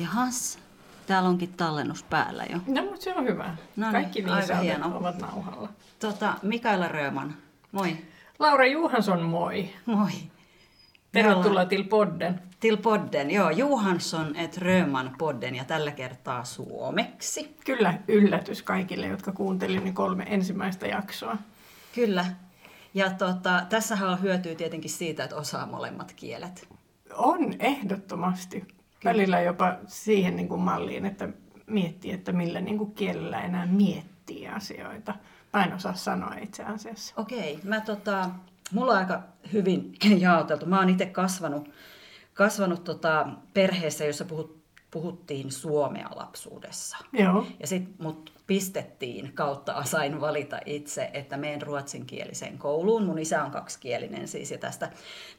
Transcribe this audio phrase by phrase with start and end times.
[0.00, 0.58] Jahas,
[1.06, 2.58] täällä onkin tallennus päällä jo.
[2.66, 3.56] No, mutta se on hyvä.
[3.76, 4.96] No niin, Kaikki aika viisaudet hieno.
[4.96, 5.68] ovat nauhalla.
[5.98, 7.34] Tota, Mikaela Rööman,
[7.72, 7.96] moi.
[8.38, 9.70] Laura Johansson, moi.
[9.86, 10.10] Moi.
[11.12, 12.42] Tervetuloa til podden.
[12.60, 17.56] Till podden, joo, Johansson et Rööman podden ja tällä kertaa suomeksi.
[17.64, 21.36] Kyllä yllätys kaikille, jotka kuuntelivat ne kolme ensimmäistä jaksoa.
[21.94, 22.24] Kyllä.
[22.94, 26.68] Ja tota, tässähän hyötyy tietenkin siitä, että osaa molemmat kielet.
[27.14, 28.79] On ehdottomasti.
[29.04, 31.28] Välillä jopa siihen niin kuin malliin, että
[31.66, 35.14] miettii, että millä niin kuin kielellä enää miettii asioita.
[35.52, 37.14] Mä en osaa sanoa itse asiassa.
[37.16, 38.30] Okei, mä tota,
[38.72, 40.66] mulla on aika hyvin jaoteltu.
[40.66, 41.68] Mä oon itse kasvanut,
[42.34, 44.60] kasvanut tota perheessä, jossa puhut,
[44.90, 46.96] puhuttiin suomea lapsuudessa.
[47.12, 47.46] Joo.
[47.60, 53.04] Ja sitten mut pistettiin kautta sain valita itse, että menen ruotsinkieliseen kouluun.
[53.04, 54.90] Mun isä on kaksikielinen siis ja tästä,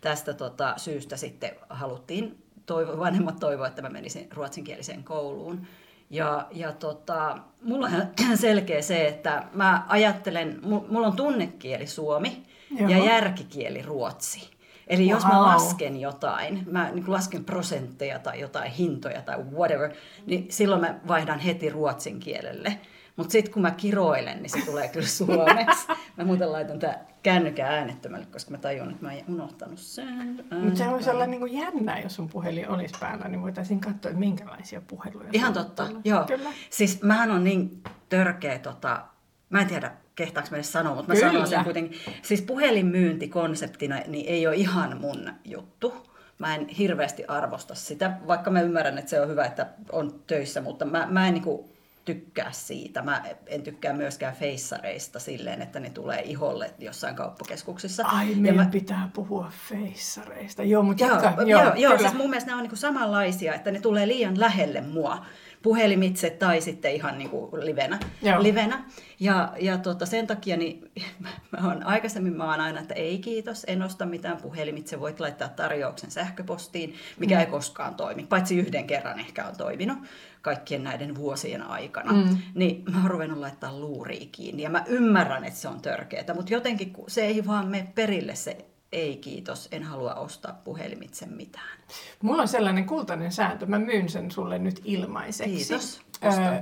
[0.01, 2.43] tästä tota syystä sitten haluttiin,
[2.73, 5.67] toivo, vanhemmat toivoivat, että mä menisin ruotsinkieliseen kouluun.
[6.09, 12.43] Ja, ja tota, mulla on selkeä se, että mä ajattelen, mulla on tunnekieli suomi
[12.79, 12.89] Joo.
[12.89, 14.49] ja järkikieli ruotsi.
[14.87, 15.41] Eli jos mä Wow.
[15.41, 19.91] lasken jotain, mä niin lasken prosentteja tai jotain hintoja tai whatever,
[20.25, 22.77] niin silloin mä vaihdan heti ruotsin kielelle.
[23.15, 25.87] Mutta sitten kun mä kiroilen, niin se tulee kyllä suomeksi.
[26.17, 30.45] Mä muuten laitan tää kännykän äänettömälle, koska mä tajun, että mä en unohtanut sen.
[30.63, 34.19] Mutta se voisi olla niin jännää, jos sun puhelin olisi päällä, niin voitaisiin katsoa, että
[34.19, 35.29] minkälaisia puheluja.
[35.33, 36.01] Ihan totta, tulee.
[36.05, 36.23] joo.
[36.23, 36.49] Kyllä.
[36.69, 39.01] Siis mähän on niin törkeä, tota,
[39.49, 41.31] mä en tiedä kehtaanko mä edes sanoa, mutta mä Kyllä.
[41.31, 41.99] sanon sen kuitenkin.
[42.21, 46.07] Siis puhelinmyynti konseptina niin ei ole ihan mun juttu.
[46.39, 50.61] Mä en hirveästi arvosta sitä, vaikka mä ymmärrän, että se on hyvä, että on töissä,
[50.61, 51.69] mutta mä, mä en niinku
[52.05, 53.01] tykkää siitä.
[53.01, 58.03] Mä en tykkää myöskään feissareista silleen, että ne tulee iholle jossain kauppakeskuksissa.
[58.07, 60.63] Ai, Ja meidän mä- pitää puhua feissareista.
[60.63, 61.41] Joo, mutta Joo, jatka.
[61.43, 64.81] joo, joo, joo siis mun mielestä ne on niinku samanlaisia, että ne tulee liian lähelle
[64.81, 65.25] mua
[65.61, 67.99] puhelimitse tai sitten ihan niinku livenä.
[68.21, 68.43] Joo.
[68.43, 68.83] livenä.
[69.19, 70.91] Ja, ja tota, sen takia niin,
[71.51, 75.49] mä oon, aikaisemmin mä oon aina, että ei kiitos, en osta mitään puhelimitse, voit laittaa
[75.49, 77.39] tarjouksen sähköpostiin, mikä Mm.
[77.41, 79.97] ei koskaan toimi, paitsi yhden kerran ehkä on toiminut
[80.41, 82.13] kaikkien näiden vuosien aikana.
[82.13, 82.37] Mm.
[82.55, 86.53] Niin mä oon ruvennut laittaa luuria kiinni ja mä ymmärrän, että se on törkeetä, mutta
[86.53, 91.77] jotenkin kun se ei vaan mene perille se ei kiitos, en halua ostaa puhelimitse mitään.
[92.21, 95.55] Mulla on sellainen kultainen sääntö, mä myyn sen sulle nyt ilmaiseksi.
[95.55, 96.01] Kiitos.
[96.21, 96.49] Osta.
[96.49, 96.61] Öö,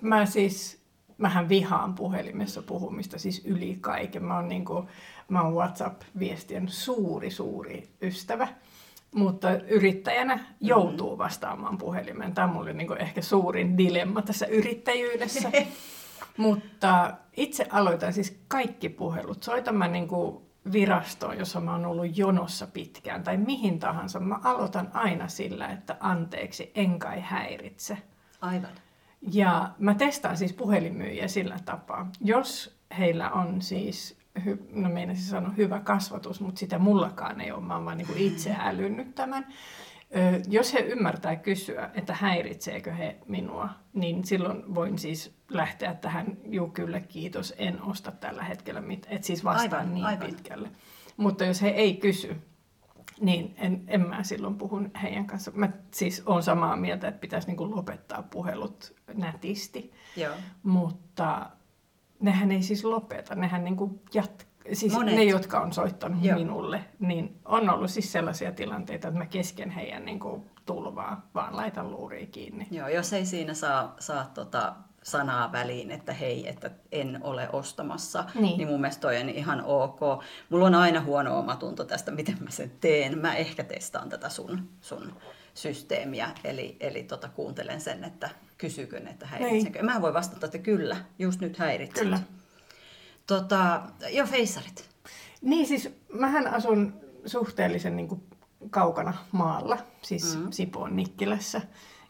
[0.00, 0.82] mä siis,
[1.18, 4.24] mähän vihaan puhelimessa puhumista siis yli kaiken.
[4.24, 4.88] Mä oon, niinku,
[5.28, 8.48] mä oon WhatsApp-viestien suuri, suuri ystävä.
[9.14, 12.34] Mutta yrittäjänä joutuu vastaamaan puhelimeen.
[12.34, 15.52] Tämä on mulle niinku ehkä suurin dilemma tässä yrittäjyydessä.
[16.36, 19.42] Mutta itse aloitan siis kaikki puhelut.
[19.42, 20.42] Soitan mä niinku
[20.72, 24.20] virastoon, jossa mä oon ollut jonossa pitkään, tai mihin tahansa.
[24.20, 27.98] Mä aloitan aina sillä, että anteeksi, en kai häiritse.
[28.40, 28.70] Aivan.
[29.32, 32.10] Ja mä testaan siis puhelinmyyjiä sillä tapaa.
[32.20, 37.64] Jos heillä on siis, hy, no meinasin sanoa hyvä kasvatus, mutta sitä mullakaan ei ole,
[37.64, 39.46] mä oon vaan niin itse älynnyt tämän.
[40.16, 46.36] Ö, jos he ymmärtää kysyä, että häiritseekö he minua, niin silloin voin siis lähteä tähän,
[46.44, 50.26] juu kyllä kiitos, en osta tällä hetkellä mitään, että siis vastaan Aivan, niin aivan.
[50.26, 50.70] pitkälle.
[51.16, 52.36] Mutta jos he ei kysy,
[53.20, 55.50] niin en, en mä silloin puhu heidän kanssa.
[55.54, 60.34] Mä siis on samaa mieltä, että pitäisi niinku lopettaa puhelut nätisti, Joo.
[60.62, 61.50] mutta
[62.24, 64.46] nehän ei siis lopeta, nehän niinku jat...
[64.72, 65.14] Siis Monet.
[65.14, 66.38] ne, jotka on soittanut Joo.
[66.38, 71.90] minulle, niin on ollut siis sellaisia tilanteita, että mä kesken heidän niinku tulvaa vaan laitan
[71.90, 72.66] luuria kiinni.
[72.70, 78.24] Joo, jos ei siinä saa, saa tota sanaa väliin, että hei, että en ole ostamassa,
[78.34, 78.42] Niin.
[78.42, 80.00] niin, niin mun mielestä toi on ihan ok.
[80.50, 83.18] Mulla on aina huono omatunto tästä, miten mä sen teen.
[83.18, 85.12] Mä ehkä testaan tätä sun, sun
[85.54, 88.30] systeemiä, eli, eli tota, kuuntelen sen, että
[88.64, 89.82] kysykö ne, että häiritsenkö.
[89.82, 92.04] Mä voin vastata, että kyllä, just nyt häiritset.
[92.04, 92.20] Kyllä.
[93.26, 94.88] Tota, jo feissarit.
[95.40, 96.94] Niin siis mähän asun
[97.26, 98.22] suhteellisen niin kuin
[98.70, 100.50] kaukana maalla, siis mm.
[100.50, 101.60] Sipoon Nikkilässä.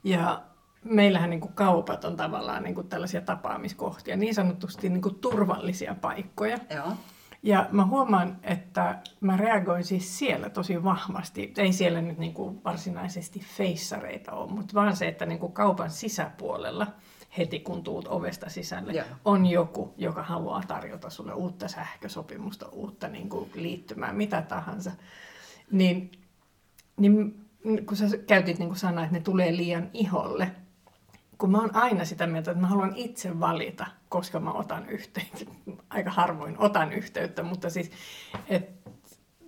[0.05, 0.43] Ja
[0.85, 5.95] meillähän niin kuin kaupat on tavallaan niin kuin tällaisia tapaamiskohtia, niin sanotusti niin kuin turvallisia
[5.95, 6.59] paikkoja.
[6.75, 6.93] Joo.
[7.45, 11.53] Ja mä huomaan, että mä reagoin siis siellä tosi vahvasti.
[11.59, 15.91] Ei siellä nyt niin kuin varsinaisesti feissareita ole, mutta vaan se, että niin kuin kaupan
[15.91, 16.87] sisäpuolella
[17.39, 19.07] heti kun tuut ovesta sisälle, Joo.
[19.25, 24.93] on joku, joka haluaa tarjota sulle uutta sähkösopimusta, uutta niin kuin liittymää, mitä tahansa.
[25.71, 26.13] Niin,
[26.97, 27.45] niin
[27.87, 30.51] kun sä käytit niin kuin sanaa, että ne tulee liian iholle,
[31.39, 35.45] kun mä oon aina sitä mieltä, että mä haluan itse valita, koska mä otan yhteyttä.
[35.91, 37.91] Aika harvoin otan yhteyttä, mutta siis,
[38.49, 38.91] että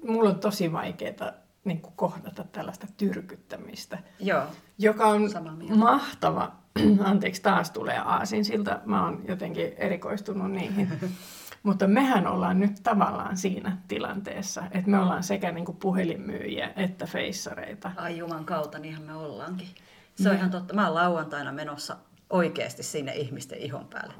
[0.04, 1.32] mulla on tosi vaikeaa
[1.64, 4.42] niin kuin kohdata tällaista tyrkyttämistä, Joo.
[4.78, 5.30] joka on
[5.76, 6.52] mahtava.
[7.04, 8.80] Anteeksi, taas tulee aasinsilta.
[8.84, 10.88] Mä oon jotenkin erikoistunut niihin.
[11.62, 17.06] Mutta mehän ollaan nyt tavallaan siinä tilanteessa, että me ollaan sekä niin kuin puhelinmyyjiä että
[17.06, 17.90] feissareita.
[17.96, 19.68] Ai juman kautta, niinhän me ollaankin.
[20.14, 20.74] Se on ihan totta.
[20.74, 21.96] Mä oon lauantaina menossa
[22.30, 24.14] oikeasti sinne ihmisten ihon päälle.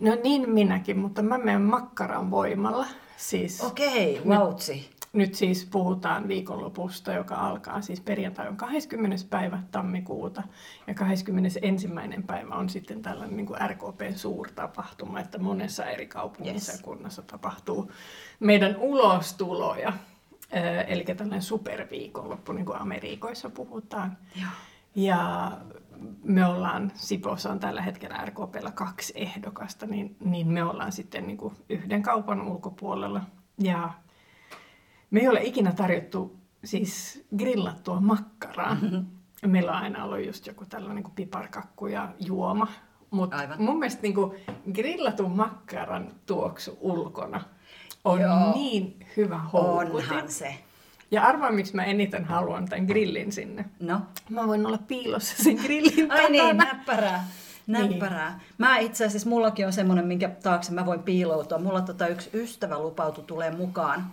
[0.00, 2.86] No niin minäkin, mutta mä menen makkaran voimalla.
[3.16, 4.90] Siis Okei, vautsi.
[5.12, 9.16] nyt siis puhutaan viikonlopusta, joka alkaa siis perjantai on 20.
[9.30, 10.42] päivä tammikuuta
[10.86, 11.88] ja 21.
[12.26, 16.80] päivä on sitten tällainen niin kuin RKPn suurtapahtuma, että monessa eri kaupungissa Yes.
[16.80, 17.90] ja kunnassa tapahtuu
[18.40, 19.92] meidän ulostuloja.
[20.86, 24.16] Eli tällainen superviikonloppu, niin kuin Amerikoissa puhutaan.
[24.40, 24.50] Joo.
[24.94, 25.52] Ja
[26.24, 31.36] me ollaan, Sipossa on tällä hetkellä RKPllä kaksi ehdokasta, niin, niin me ollaan sitten niin
[31.36, 33.20] kuin yhden kaupan ulkopuolella.
[33.58, 33.90] Ja
[35.10, 38.74] me ei ole ikinä tarjottu siis grillattua makkaraa.
[38.74, 39.06] Mm-hmm.
[39.46, 42.66] Meillä on aina ollut just joku tällainen niin kuin piparkakku ja juoma.
[43.10, 44.32] Mutta mun mielestä niin kuin
[44.72, 47.40] grillatun makkaran tuoksu ulkona
[48.04, 48.52] on Joo.
[48.54, 49.96] niin hyvä houkutin.
[49.96, 50.58] Onhan se.
[51.10, 53.64] Ja arvaa, miksi mä eniten haluan tämän grillin sinne.
[53.80, 54.00] No.
[54.30, 57.24] Mä voin olla piilossa sen grillin Ai niin, näppärää.
[57.66, 58.30] Näppärää.
[58.30, 58.40] Niin.
[58.58, 61.58] Mä itse asiassa, mullakin on semmoinen, minkä taakse mä voin piiloutua.
[61.58, 64.06] Mulla tota yksi ystävä lupautui tulee mukaan.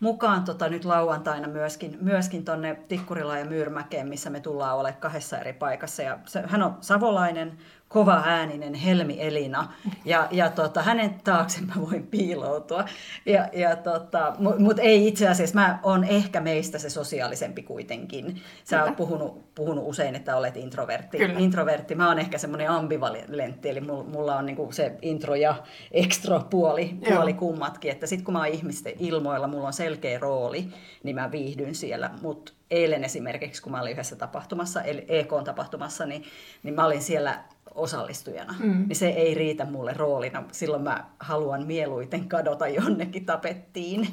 [0.00, 5.38] Mukaan tota nyt lauantaina myöskin, myöskin tonne Tikkurilaan ja Myyrmäkeen, missä me tullaan olemaan kahdessa
[5.38, 6.02] eri paikassa.
[6.02, 7.58] Ja se, hän on savolainen,
[7.92, 9.72] kova ääninen Helmi Elina.
[10.04, 12.84] Ja, ja tota, hänen taakse mä voin piiloutua.
[13.26, 18.42] Ja, ja tota, Mutta ei itse asiassa, mä oon ehkä meistä se sosiaalisempi kuitenkin.
[18.64, 18.88] Sä Kyllä.
[18.88, 21.18] oot puhunut, puhunut usein, että olet introvertti.
[21.18, 21.38] Kyllä.
[21.38, 21.94] introvertti.
[21.94, 25.54] Mä oon ehkä semmoinen ambivalentti, eli mulla, on niinku se intro ja
[25.90, 27.16] extra puoli, Joo.
[27.16, 27.90] puoli kummatkin.
[27.90, 30.68] Että sit kun mä oon ihmisten ilmoilla, mulla on selkeä rooli,
[31.02, 32.10] niin mä viihdyn siellä.
[32.22, 36.24] Mutta eilen esimerkiksi, kun mä olin yhdessä tapahtumassa, eli EK-tapahtumassa, niin,
[36.62, 37.44] niin mä olin siellä
[37.74, 38.54] osallistujana.
[38.58, 38.84] Mm.
[38.88, 40.44] Niin se ei riitä mulle roolina.
[40.52, 44.08] Silloin mä haluan mieluiten kadota jonnekin tapettiin.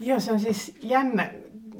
[0.00, 1.30] Joo, se on siis jännä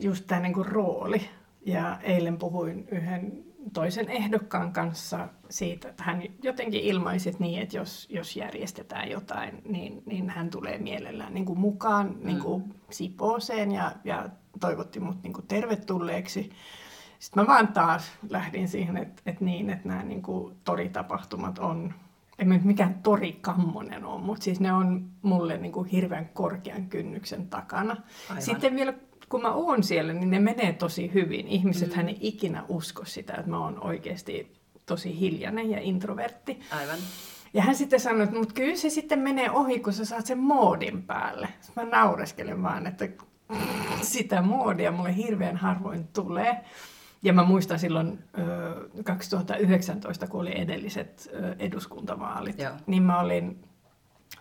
[0.01, 1.31] just tämä niinku rooli.
[1.67, 7.77] Ja eilen puhuin yhden toisen ehdokkaan kanssa siitä, että hän jotenkin ilmaisi että niin, että
[7.77, 12.27] jos, jos järjestetään jotain, niin, niin hän tulee mielellään niin kuin mukaan mm.
[12.27, 14.29] niin kuin Sipooseen ja, ja
[14.61, 16.51] toivotti mut niin kuin tervetulleeksi.
[17.19, 21.95] Sitten mä vaan taas lähdin siihen, että, että niin, että nämä niin kuin toritapahtumat on,
[22.39, 26.87] en mä nyt mikään torikammonen ole, mutta siis ne on mulle niin kuin hirveän korkean
[26.87, 27.97] kynnyksen takana.
[28.29, 28.43] Aivan.
[28.43, 28.95] Sitten vielä
[29.29, 31.49] kun mä oon siellä, niin ne menee tosi hyvin.
[31.49, 32.09] Ihmiset mm.
[32.09, 34.53] ei ikinä usko sitä, että mä oon oikeasti
[34.87, 36.61] tosi hiljainen ja introvertti.
[36.71, 36.99] Aivan.
[37.55, 40.39] Ja hän sitten sanoi, että mutta kyllä se sitten menee ohi, kun sä saat sen
[40.39, 41.49] moodin päälle.
[41.61, 43.09] Sitten mä naureskelen vaan, että
[44.03, 46.65] sitä moodia mulle hirveän harvoin tulee.
[47.25, 52.73] Ja mä muistan silloin ö, 2019, kun oli edelliset eduskuntavaalit, Joo.
[52.87, 53.61] niin mä olin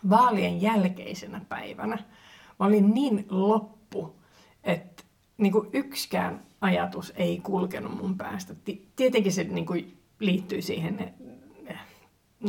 [0.09, 1.95] vaalien jälkeisenä päivänä.
[2.59, 4.15] Mä olin niin loppu,
[4.63, 5.03] että
[5.37, 8.55] niin kuin yksikään ajatus ei kulkenut mun päästä.
[8.65, 11.13] Ti- Tietenkin se niin kuin liittyy siihen,
[11.67, 11.77] eh,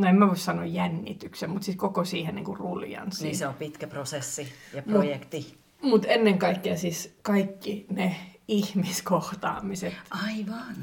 [0.00, 3.26] no en mä voi sanoa jännityksen, mutta siis koko siihen niin ruljanssiin.
[3.26, 5.58] Niin se on pitkä prosessi ja projekti.
[5.82, 8.16] Mutta ennen kaikkea siis kaikki ne
[8.48, 10.76] ihmiskohtaamiset, Aivan.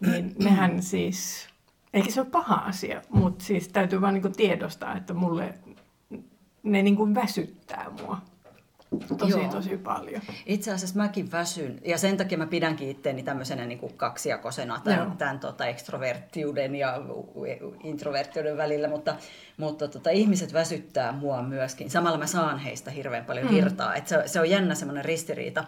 [0.00, 1.48] niin nehän siis,
[1.94, 5.54] eikä se ole paha asia, mutta siis täytyy vaan niinku tiedostaa, että mulle
[6.62, 8.18] ne niinku väsyttää mua
[9.18, 9.48] tosi Joo.
[9.48, 10.22] tosi paljon.
[10.46, 14.82] Itse asiassa mäkin väsyn, ja sen takia mä pidänkin itteeni tämmöisenä niin kuin kaksijakosena Joo.
[14.84, 17.02] tämän, tämän tota ekstroverttiuden ja
[17.84, 19.14] introverttiuden välillä, mutta,
[19.56, 21.90] mutta tota, ihmiset väsyttää mua myöskin.
[21.90, 23.54] Samalla mä saan heistä hirveän paljon Mm.
[23.54, 23.94] virtaa.
[23.94, 25.64] Et se, se on jännä semmoinen ristiriita,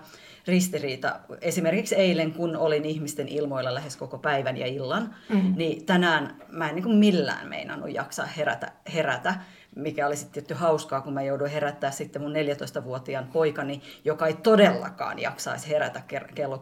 [0.47, 1.21] ristiriita.
[1.41, 5.55] Esimerkiksi eilen, kun olin ihmisten ilmoilla lähes koko päivän ja illan, Mm.
[5.57, 9.35] niin tänään mä en niin kuin millään meinannut jaksaa herätä, herätä
[9.77, 14.35] mikä oli sitten tietty hauskaa, kun mä jouduin herättää sitten mun 14-vuotiaan poikani, joka ei
[14.35, 16.03] todellakaan jaksaisi herätä
[16.35, 16.57] kello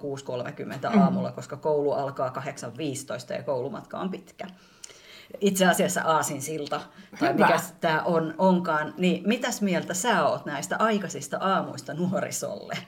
[0.90, 2.32] 6.30 aamulla, koska koulu alkaa
[3.28, 4.46] 8.15 ja koulumatka on pitkä.
[5.40, 6.80] Itse asiassa Aasinsilta,
[7.20, 12.78] tai mikä tämä on, onkaan, niin mitäs mieltä sä oot näistä aikaisista aamuista nuorisolle?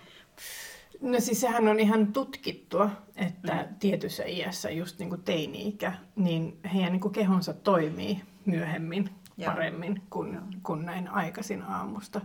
[1.01, 3.75] No siis sehän on ihan tutkittua, että mm.
[3.79, 9.53] tietyssä iässä, just niin kuin teini-ikä, niin heidän niin kuin kehonsa toimii myöhemmin Joo.
[9.53, 12.21] paremmin kuin, kuin näin aikaisin aamusta.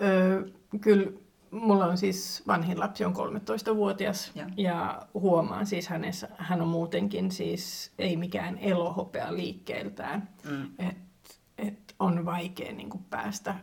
[0.00, 0.48] Öö,
[0.80, 1.12] kyllä
[1.50, 4.48] mulla on siis vanhin lapsi on 13-vuotias Joo.
[4.56, 10.70] ja huomaan siis hänessä, hän on muutenkin siis ei mikään elohopea liikkeeltään, Mm.
[10.78, 13.54] että et on vaikea niin kuin päästä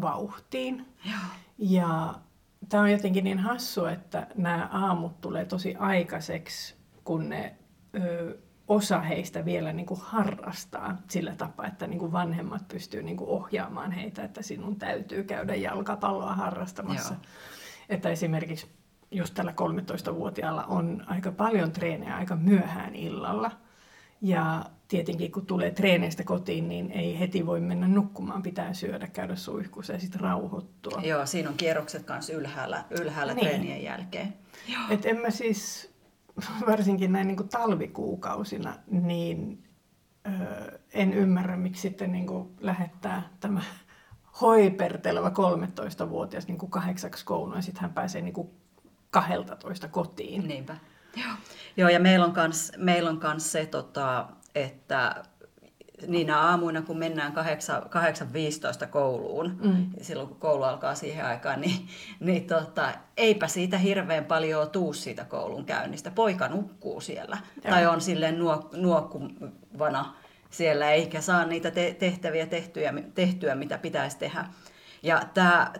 [0.00, 0.86] vauhtiin.
[1.04, 1.14] Joo.
[1.58, 2.14] Ja
[2.68, 7.54] tämä on jotenkin niin hassu, että nämä aamut tulee tosi aikaiseksi, kun ne
[8.00, 8.38] ö,
[8.68, 13.30] osa heistä vielä niin kuin harrastaa sillä tapaa, että niin kuin vanhemmat pystyy niin kuin
[13.30, 17.14] ohjaamaan heitä, että sinun täytyy käydä jalkapalloa harrastamassa.
[17.14, 17.22] Joo.
[17.88, 18.66] Että esimerkiksi
[19.10, 23.50] just tällä 13-vuotiaalla on aika paljon treenejä aika myöhään illalla.
[24.20, 29.36] Ja tietenkin kun tulee treeneistä kotiin, niin ei heti voi mennä nukkumaan, pitää syödä, käydä
[29.36, 31.02] suihkussa ja sitten rauhoittua.
[31.02, 33.46] Joo, siinä on kierrokset kanssa ylhäällä, ylhäällä niin.
[33.46, 34.34] treenien jälkeen.
[34.68, 34.82] Joo.
[34.90, 35.91] Et en mä siis,
[36.70, 39.64] varsinkin näin niin kuin talvikuukausina, niin
[40.92, 43.62] en ymmärrä, miksi sitten niin kuin lähettää tämä
[44.40, 48.50] hoiperteleva 13-vuotias niin kuin kahdeksaksi kouluun ja sitten hän pääsee niin kuin
[49.10, 50.48] 12 kotiin.
[50.48, 50.76] Niinpä.
[51.16, 51.34] Joo,
[51.76, 52.00] Joo ja
[52.78, 55.22] meillä on kans se, tota, että
[56.06, 59.86] niinä aamuina, kun mennään 8.15 kouluun, mm.
[60.00, 61.88] silloin kun koulu alkaa siihen aikaan, niin,
[62.20, 66.10] niin tota, eipä siitä hirveän paljon tuu siitä koulun käynnistä.
[66.10, 67.74] Poika nukkuu siellä Joo.
[67.74, 70.14] tai on silleen nuok, nuokkuvana
[70.50, 74.44] siellä, eikä saa niitä te- tehtäviä tehtyä, tehtyä, mitä pitäisi tehdä.
[75.02, 75.22] Ja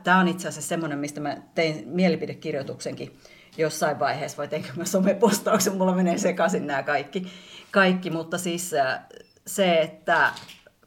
[0.05, 3.19] tämä on itse asiassa semmoinen, mistä mä tein mielipidekirjoituksenkin
[3.57, 7.27] jossain vaiheessa, vai teinkö mä somepostauksen, mulla menee sekaisin nämä kaikki,
[7.71, 8.11] kaikki.
[8.11, 9.01] mutta siis äh,
[9.47, 10.31] se, että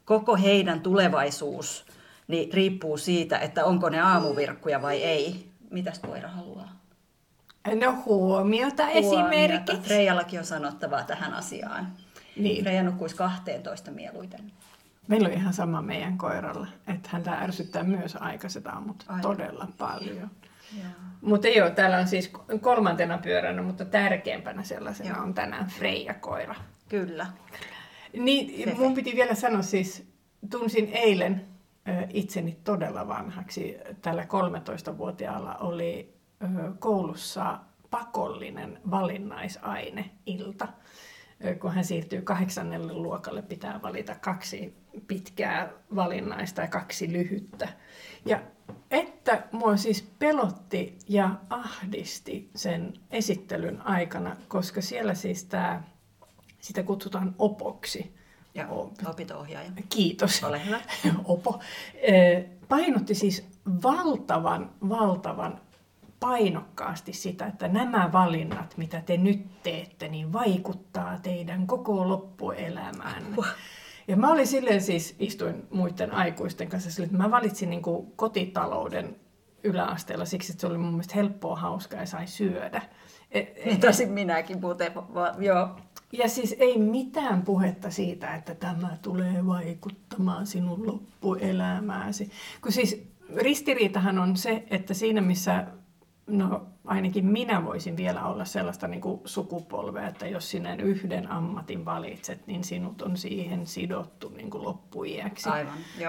[0.04, 1.86] koko heidän tulevaisuus
[2.28, 5.50] niin riippuu siitä, että onko ne aamuvirkkuja vai ei.
[5.70, 6.76] Mitäs koira haluaa?
[7.80, 8.90] No huomiota, huomiota.
[8.90, 9.88] esimerkiksi.
[9.88, 11.92] Freijallakin on sanottavaa tähän asiaan.
[12.36, 12.62] Niin.
[12.62, 14.52] Freija nukkuisi 12 mieluiten.
[15.08, 19.22] Meillä on ihan sama meidän koiralla, että häntä ärsyttää myös aikaiset aamut Aivan.
[19.22, 20.30] todella paljon.
[21.20, 25.22] Mutta joo, täällä on siis kolmantena pyöränä, mutta tärkeimpänä sellaisena joo.
[25.22, 26.54] on tänään Freija-koira.
[26.88, 27.26] Kyllä.
[28.24, 30.06] Niin, mun piti vielä sanoa siis,
[30.50, 31.46] tunsin eilen
[32.12, 33.76] itseni todella vanhaksi.
[34.02, 36.14] Tällä 13-vuotiaalla oli
[36.78, 37.58] koulussa
[37.90, 40.68] pakollinen valinnaisaine ilta
[41.60, 44.74] kun hän siirtyy kahdeksannelle luokalle, pitää valita kaksi
[45.06, 47.68] pitkää valinnaista ja kaksi lyhyttä.
[48.26, 48.40] Ja
[48.90, 55.82] että mua siis pelotti ja ahdisti sen esittelyn aikana, koska siellä siis tämä,
[56.66, 58.14] sitä kutsutaan opoksi.
[58.54, 58.68] Ja
[59.06, 59.70] opinto-ohjaaja.
[59.88, 60.44] Kiitos.
[60.44, 60.80] Ole hyvä.
[61.24, 61.60] Opo.
[62.68, 63.46] Painotti siis
[63.82, 65.60] valtavan, valtavan
[66.20, 73.22] painokkaasti sitä, että nämä valinnat, mitä te nyt teette, niin vaikuttaa teidän koko loppuelämään.
[74.08, 77.82] Ja mä olin silleen siis, istuin muiden aikuisten kanssa silleen, että mä valitsin niin
[78.16, 79.16] kotitalouden
[79.62, 82.82] yläasteella siksi, että se oli mun mielestä helppoa, hauskaa ja sai syödä.
[83.38, 84.92] Et, et, Tosin minäkin muuten,
[85.38, 85.68] joo.
[86.12, 92.30] Ja siis ei mitään puhetta siitä, että tämä tulee vaikuttamaan sinun loppuelämääsi.
[92.62, 93.02] Kun siis
[93.36, 95.66] ristiriitahan on se, että siinä missä
[96.26, 101.84] No ainakin minä voisin vielä olla sellaista niin kuin sukupolvea, että jos sinä yhden ammatin
[101.84, 105.48] valitset, niin sinut on siihen sidottu niin kuin loppuiäksi.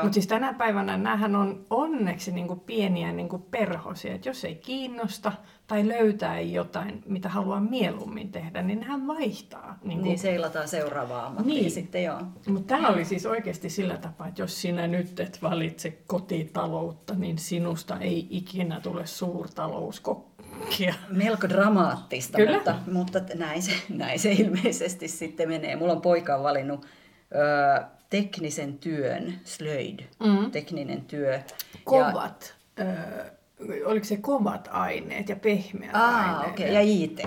[0.02, 4.46] Mutta siis tänä päivänä näähän on onneksi niin kuin pieniä niin kuin perhosia, että jos
[4.46, 5.32] ei kiinnosta
[5.68, 9.80] tai löytää jotain, mitä haluaa mieluummin tehdä, niin hän vaihtaa.
[9.84, 10.08] Niin, kuin...
[10.08, 11.72] niin seilataan seuraavaa ammattia niin.
[11.72, 12.22] sitten, joo.
[12.48, 17.38] Mutta tämä oli siis oikeasti sillä tapaa, että jos sinä nyt et valitse kotitaloutta, niin
[17.38, 20.94] sinusta ei ikinä tule suurtalouskokkia.
[21.10, 22.54] Melko dramaattista, Kyllä.
[22.56, 25.76] mutta, mutta näin, se, näin se ilmeisesti sitten menee.
[25.76, 30.52] Mulla on poika valinnut ö, teknisen työn, slöid, mm.
[30.52, 31.40] tekninen työ.
[31.84, 32.56] Kovat.
[32.78, 33.37] Ja, ö,
[33.86, 36.54] oliko se kovat aineet ja pehmeät Aa, aineet.
[36.54, 36.68] Okay.
[36.68, 37.20] Ja IT.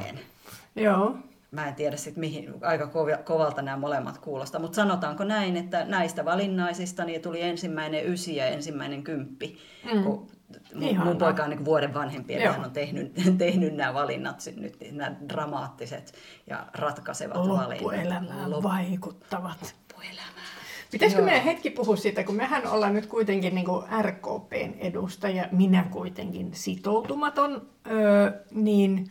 [0.76, 1.16] Joo.
[1.50, 2.90] Mä en tiedä sit mihin, aika
[3.24, 8.46] kovalta nämä molemmat kuulostaa, mutta sanotaanko näin, että näistä valinnaisista niin tuli ensimmäinen ysi ja
[8.46, 9.58] ensimmäinen kymppi,
[9.94, 10.04] mm.
[10.04, 10.30] kun
[10.74, 14.76] mun, mun poika on niin vuoden vanhempi, ja hän on tehnyt, tehnyt nämä valinnat, nyt
[14.92, 16.14] nämä dramaattiset
[16.46, 17.70] ja ratkaisevat valinnat.
[17.70, 19.62] Loppuelämään vaikuttavat.
[19.62, 20.49] Loppuelämään.
[20.90, 25.84] Pitäisikö meidän hetki puhua siitä, kun mehän ollaan nyt kuitenkin niin kuin RKPn edustaja, minä
[25.90, 29.10] kuitenkin sitoutumaton, öö, niin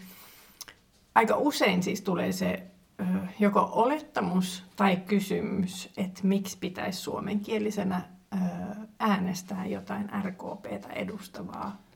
[1.15, 2.63] aika usein siis tulee se
[2.99, 3.05] öö,
[3.39, 8.01] joko olettamus tai kysymys, että miksi pitäisi suomenkielisenä
[8.33, 8.39] öö,
[8.99, 11.88] äänestää jotain RKPtä edustavaa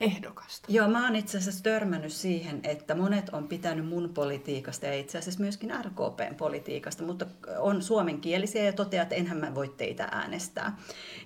[0.00, 0.72] ehdokasta.
[0.72, 5.18] Joo, mä oon itse asiassa törmännyt siihen, että monet on pitänyt mun politiikasta ja itse
[5.18, 7.26] asiassa myöskin RKPn politiikasta, mutta
[7.58, 10.76] on suomenkielisiä ja toteaa, että enhän mä voi teitä äänestää.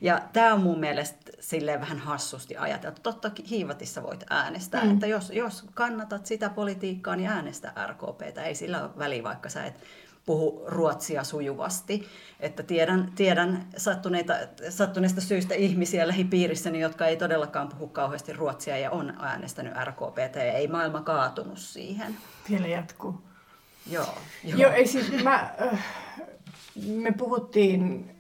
[0.01, 3.01] Ja tämä on mun mielestä silleen vähän hassusti ajateltu.
[3.03, 4.91] Totta hiivatissa voit äänestää, mm.
[4.91, 8.45] että jos, jos kannatat sitä politiikkaa, niin äänestä RKPtä.
[8.45, 9.75] Ei sillä ole väliä, vaikka sä et
[10.27, 12.09] puhu ruotsia sujuvasti.
[12.41, 14.35] Että tiedän, tiedän sattuneita,
[14.69, 20.53] sattuneista syistä ihmisiä lähipiirissäni, jotka ei todellakaan puhu kauheasti ruotsia ja on äänestänyt RKPtä ja
[20.53, 22.17] ei maailma kaatunut siihen.
[22.51, 23.23] Vielä jatkuu.
[23.91, 24.15] Joo.
[24.45, 25.85] Joo, joo ei siis mä, äh,
[26.87, 28.11] me puhuttiin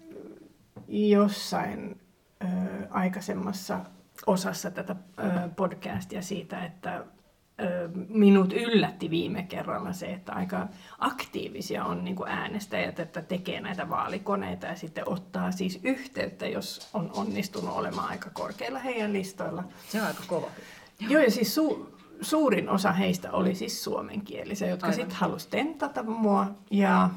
[0.88, 2.00] jossain
[2.44, 2.50] äh,
[2.90, 3.80] aikaisemmassa
[4.26, 7.04] osassa tätä äh, podcastia siitä, että
[8.08, 13.90] minut yllätti viime kerralla se, että aika aktiivisia on niin kuin äänestäjät, että tekee näitä
[13.90, 19.64] vaalikoneita ja sitten ottaa siis yhteyttä, jos on onnistunut olemaan aika korkeilla heidän listoilla.
[19.88, 20.46] Se on aika kova.
[21.00, 21.86] Joo, ja siis su-
[22.20, 26.46] suurin osa heistä oli siis suomenkielisiä, jotka sitten halusi tentata mua.
[26.70, 27.10] Ja,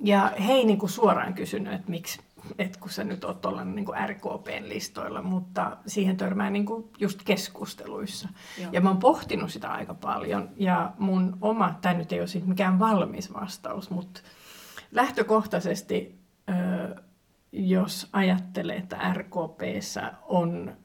[0.00, 2.20] ja he ei niin kuin suoraan kysynyt, että miksi,
[2.58, 7.22] että kun sä nyt oot tuolla niin RKPn listoilla, mutta siihen törmää niin kuin just
[7.24, 8.28] keskusteluissa.
[8.60, 8.68] Joo.
[8.72, 12.44] Ja mä oon pohtinut sitä aika paljon, ja mun oma, tämä nyt ei ole siis
[12.44, 14.20] mikään valmis vastaus, mutta
[14.92, 16.18] lähtökohtaisesti,
[17.52, 20.76] jos ajattelee, että RKPssä on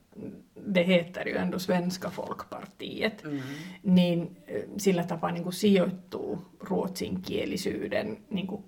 [0.74, 3.40] det heter ju ändå Svenska Folkpartiet, mm.
[3.84, 4.38] niin
[4.78, 8.64] sillä tapaa niin kuin sijoittuu ruotsinkielisyyden niin kuin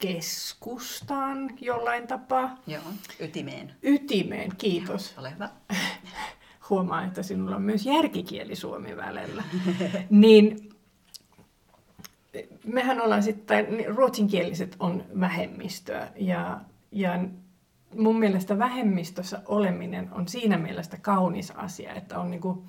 [0.00, 2.56] keskustaan jollain tapaa.
[2.66, 2.82] Joo,
[3.20, 3.74] ytimeen.
[3.82, 5.14] Ytimeen, kiitos.
[5.18, 5.48] Ole hyvä.
[6.70, 9.44] Huomaa, että sinulla on myös järkikieli suomi välillä.
[10.10, 10.70] niin
[12.64, 16.60] mehän ollaan sitten, ruotsinkieliset on vähemmistöä ja,
[16.92, 17.24] ja
[17.96, 22.64] mun mielestä vähemmistössä oleminen on siinä mielessä kaunis asia, että on niin kuin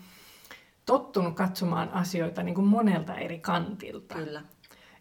[0.86, 4.16] tottunut katsomaan asioita niin kuin monelta eri kantilta.
[4.16, 4.42] Kyllä.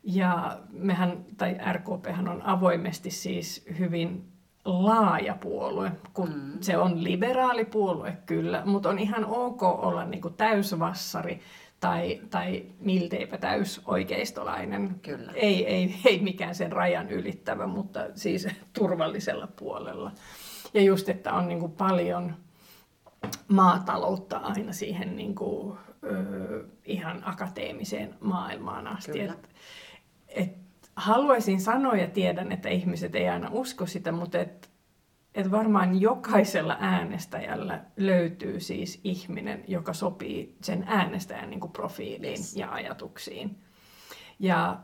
[0.03, 4.25] Ja mehän, tai RKP on avoimesti siis hyvin
[4.65, 6.53] laaja puolue, kun mm.
[6.61, 11.41] se on liberaalipuolue kyllä, mutta on ihan ok olla niin kuin täysvassari
[11.81, 15.01] tai, tai milteipä täysoikeistolainen.
[15.03, 15.33] Kyllä.
[15.35, 20.13] Ei, ei, ei mikään sen rajan ylittävä, mutta siis turvallisella puolella.
[20.75, 22.35] Ja just, että on niin kuin paljon
[23.49, 29.13] maataloutta aina siihen niin kuin, ö, ihan akateemiseen maailmaan asti.
[29.13, 29.35] Kyllä.
[30.31, 30.61] Et
[30.97, 34.71] haluaisin sanoa ja tiedän, että ihmiset ei aina usko sitä, mutta et,
[35.35, 42.57] et varmaan jokaisella äänestäjällä löytyy siis ihminen, joka sopii sen äänestäjän niin kuin profiiliin yes.
[42.57, 43.59] ja ajatuksiin.
[44.39, 44.81] Ja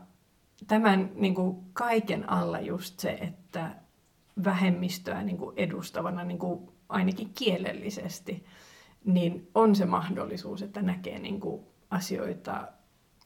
[0.67, 3.75] tämän niin kuin kaiken alla just se, että
[4.43, 8.45] vähemmistöä niin kuin edustavana niin kuin ainakin kielellisesti,
[9.05, 12.67] niin on se mahdollisuus, että näkee niin kuin asioita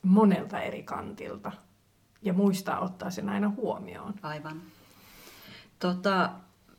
[0.03, 1.51] monelta eri kantilta
[2.21, 4.13] ja muistaa ottaa sen aina huomioon.
[4.21, 4.61] Aivan.
[5.79, 6.29] Tota,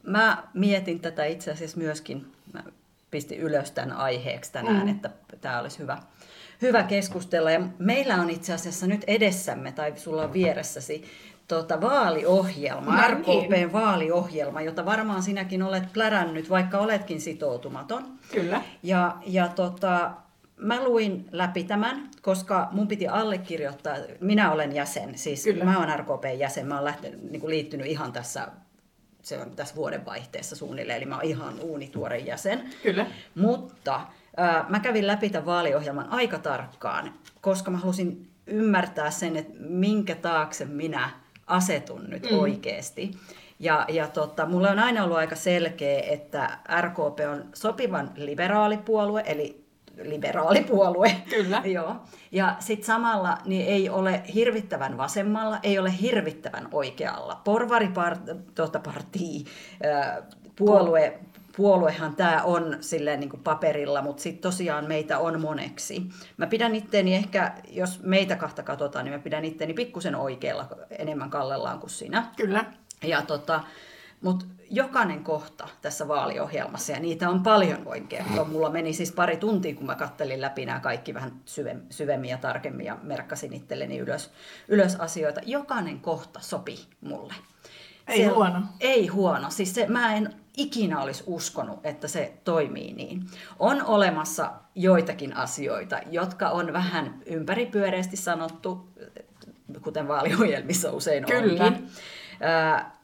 [0.03, 2.63] mä mietin tätä itse asiassa myöskin, mä
[3.11, 4.89] pistin ylös tämän aiheeksi tänään, mm.
[4.89, 5.99] että tämä olisi hyvä,
[6.63, 7.51] hyvä keskustella.
[7.51, 11.05] Ja meillä on itse asiassa nyt edessämme, tai sulla on vieressäsi,
[11.49, 13.73] tota, vaaliohjelma, no, RKPn niin.
[13.73, 18.19] vaaliohjelma, jota varmaan sinäkin olet plärännyt, vaikka oletkin sitoutumaton.
[18.33, 18.63] Kyllä.
[18.83, 20.11] Ja, ja tota,
[20.63, 25.65] mä luin läpi tämän, koska mun piti allekirjoittaa, minä olen jäsen, siis Kyllä.
[25.65, 28.49] mä olen RKPn jäsen, mä olen lähtenyt, niin liittynyt ihan tässä
[29.23, 32.71] se on tässä vuodenvaihteessa suunnilleen, eli mä oon ihan uunituore jäsen.
[32.83, 33.07] Kyllä.
[33.35, 33.95] Mutta
[34.41, 40.15] äh, mä kävin läpi tämän vaaliohjelman aika tarkkaan, koska mä halusin ymmärtää sen, että minkä
[40.15, 41.11] taakse minä
[41.47, 42.39] asetun nyt mm.
[42.39, 43.11] oikeasti.
[43.59, 49.62] Ja, ja tota, mulla on aina ollut aika selkeä, että RKP on sopivan liberaalipuolue, eli
[50.03, 51.17] liberaalipuolue.
[51.31, 51.63] Kyllä.
[51.75, 51.97] Joo.
[52.33, 57.41] Ja sitten samalla niin ei ole hirvittävän vasemmalla, ei ole hirvittävän oikealla.
[57.45, 59.45] Porvaripartii, tuota, partii,
[60.57, 61.19] puolue,
[61.57, 66.03] puoluehan tämä on silleen niin kuin paperilla, mutta sitten tosiaan meitä on moneksi.
[66.37, 71.31] Mä pidän itteeni ehkä, jos meitä kahta katsotaan, niin mä pidän itteeni pikkusen oikealla enemmän
[71.31, 72.27] kallellaan kuin sinä.
[72.37, 72.65] Kyllä.
[73.03, 73.61] Ja tota,
[74.23, 78.45] mutta jokainen kohta tässä vaaliohjelmassa, ja niitä on paljon, voin kertoa.
[78.45, 81.33] Mulla meni siis pari tuntia, kun mä kattelin läpi nämä kaikki vähän
[81.91, 84.31] syvemmin ja tarkemmin ja merkkasin itselleni ylös,
[84.69, 85.41] ylös asioita.
[85.47, 87.35] Jokainen kohta sopi mulle.
[88.09, 88.63] Ei Siellä, huono.
[88.81, 89.51] Ei huono.
[89.51, 93.27] Siis se, mä en ikinä olisi uskonut, että se toimii niin.
[93.59, 98.89] On olemassa joitakin asioita, jotka on vähän ympäripyöreästi sanottu,
[99.83, 101.65] kuten vaaliohjelmissa usein Kyllä.
[101.65, 101.89] onkin.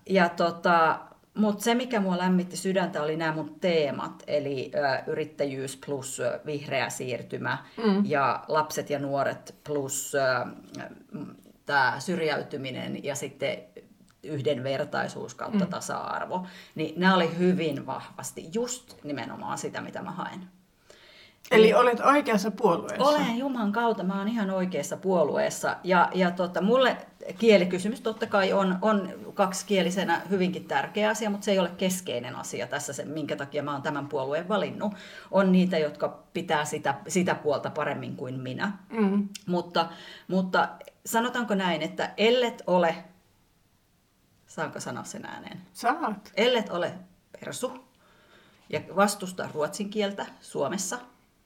[0.08, 0.98] Ja tota,
[1.34, 6.40] mutta se, mikä mua lämmitti sydäntä, oli nämä mun teemat, eli ö, yrittäjyys plus ö,
[6.46, 8.04] vihreä siirtymä mm.
[8.04, 10.12] ja lapset ja nuoret plus
[11.66, 13.58] tämä syrjäytyminen ja sitten
[14.22, 15.70] yhdenvertaisuus kautta mm.
[15.70, 16.46] tasa-arvo.
[16.74, 20.57] Niin nämä oli hyvin vahvasti just nimenomaan sitä, mitä mä haen.
[21.50, 23.04] Eli olet oikeassa puolueessa?
[23.04, 25.76] Olen Juman kautta, mä oon ihan oikeassa puolueessa.
[25.84, 26.96] Ja, ja tota, mulle
[27.38, 32.66] kielikysymys totta kai on, on kaksikielisenä hyvinkin tärkeä asia, mutta se ei ole keskeinen asia
[32.66, 34.92] tässä, se, minkä takia mä oon tämän puolueen valinnut.
[35.30, 38.72] On niitä, jotka pitää sitä, sitä puolta paremmin kuin minä.
[38.90, 39.28] Mm.
[39.46, 39.88] Mutta,
[40.28, 40.68] mutta
[41.06, 42.94] sanotaanko näin, että ellet ole,
[44.46, 45.60] saanko sanoa sen ääneen?
[45.72, 46.32] Saat.
[46.36, 46.92] Ellet ole
[47.40, 47.88] persu
[48.70, 50.98] ja vastusta ruotsin kieltä Suomessa,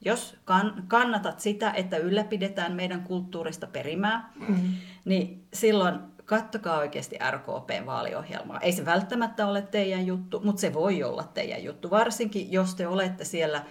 [0.05, 0.37] jos
[0.87, 4.73] kannatat sitä, että ylläpidetään meidän kulttuurista perimää, mm.
[5.05, 8.59] niin silloin kattokaa oikeasti RKPn vaaliohjelmaa.
[8.59, 12.87] Ei se välttämättä ole teidän juttu, mutta se voi olla teidän juttu, varsinkin jos te
[12.87, 13.63] olette siellä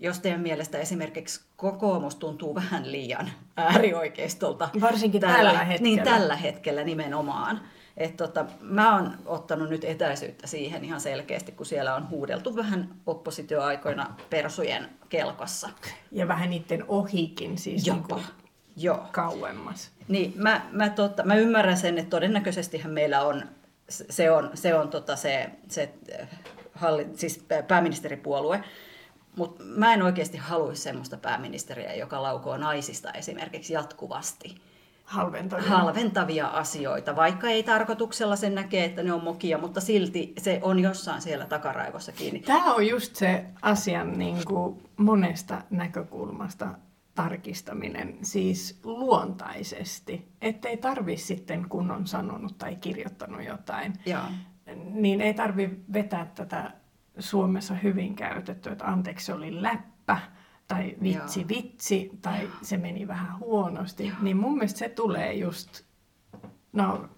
[0.00, 4.68] jos teidän mielestä esimerkiksi kokoomus tuntuu vähän liian äärioikeistolta.
[4.80, 5.82] Varsinkin tällä, tällä hetkellä.
[5.82, 7.60] Niin tällä hetkellä nimenomaan.
[7.96, 12.94] Et tota, mä oon ottanut nyt etäisyyttä siihen ihan selkeästi, kun siellä on huudeltu vähän
[13.06, 15.68] oppositioaikoina persujen kelkassa.
[16.12, 18.16] Ja vähän niiden ohikin siis Jopa.
[18.16, 18.26] Niin
[18.76, 19.06] Joo.
[19.12, 19.90] kauemmas.
[20.08, 23.42] Niin, mä, mä, tota, mä ymmärrän sen, että todennäköisesti meillä on,
[23.88, 26.28] se on, se, on tota se, se äh,
[26.74, 28.64] halli, siis pääministeripuolue,
[29.36, 34.54] mutta mä en oikeasti haluaisi semmoista pääministeriä, joka laukoo naisista esimerkiksi jatkuvasti
[35.06, 35.68] halventavia.
[35.68, 40.78] halventavia asioita, vaikka ei tarkoituksella sen näkee, että ne on mokia, mutta silti se on
[40.78, 42.40] jossain siellä takaraivossa kiinni.
[42.40, 46.68] Tämä on just se asian niin kuin monesta näkökulmasta
[47.14, 54.24] tarkistaminen, siis luontaisesti, ettei tarvi sitten, kun on sanonut tai kirjoittanut jotain, ja.
[54.90, 56.72] niin ei tarvi vetää tätä
[57.18, 60.18] Suomessa hyvin käytettyä, että anteeksi se oli läppä,
[60.68, 61.48] tai vitsi Joo.
[61.48, 62.52] vitsi, tai Joo.
[62.62, 64.16] se meni vähän huonosti, Joo.
[64.22, 65.82] niin mun mielestä se tulee just,
[66.72, 67.08] no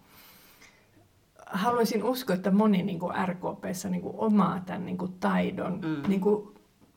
[1.51, 6.09] haluaisin uskoa, että moni niin kuin RKPssä niin kuin omaa tämän niin kuin taidon mm.
[6.09, 6.55] niin kuin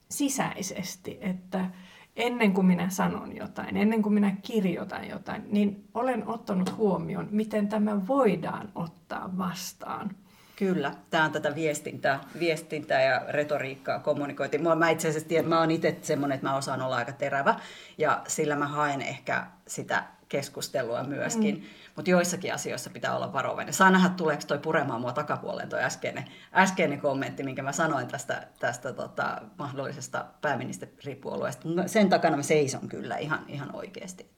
[0.10, 1.70] sisäisesti, että
[2.16, 7.68] ennen kuin minä sanon jotain, ennen kuin minä kirjoitan jotain, niin olen ottanut huomioon, miten
[7.68, 10.16] tämä voidaan ottaa vastaan.
[10.62, 14.76] Kyllä, tämä on tätä viestintää, viestintää ja retoriikkaa, kommunikointia.
[14.76, 17.56] Mä itse asiassa tiedän, mä oon itse semmoinen, että mä osaan olla aika terävä
[17.98, 21.56] ja sillä mä haen ehkä sitä keskustelua myöskin.
[21.56, 21.62] Mm.
[21.96, 23.74] Mutta joissakin asioissa pitää olla varovainen.
[23.74, 28.48] Saa nähdä, tuleeko toi puremaan mua takapuoleen toi äskeinen, äskeinen kommentti, minkä mä sanoin tästä,
[28.60, 31.70] tästä tota, mahdollisesta pääministeripuolueesta.
[31.70, 34.32] No, sen takana mä seison kyllä ihan, ihan oikeasti.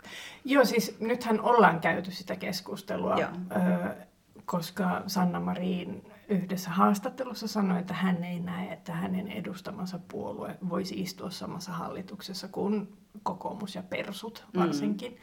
[0.46, 3.18] Joo, siis nythän ollaan käyty sitä keskustelua.
[3.20, 3.30] Joo.
[3.56, 3.96] Öö,
[4.46, 11.02] koska Sanna Marin yhdessä haastattelussa sanoi, että hän ei näe, että hänen edustamansa puolue voisi
[11.02, 14.60] istua samassa hallituksessa kuin kokoomus ja persut mm.
[14.60, 15.12] varsinkin.
[15.12, 15.18] Mm.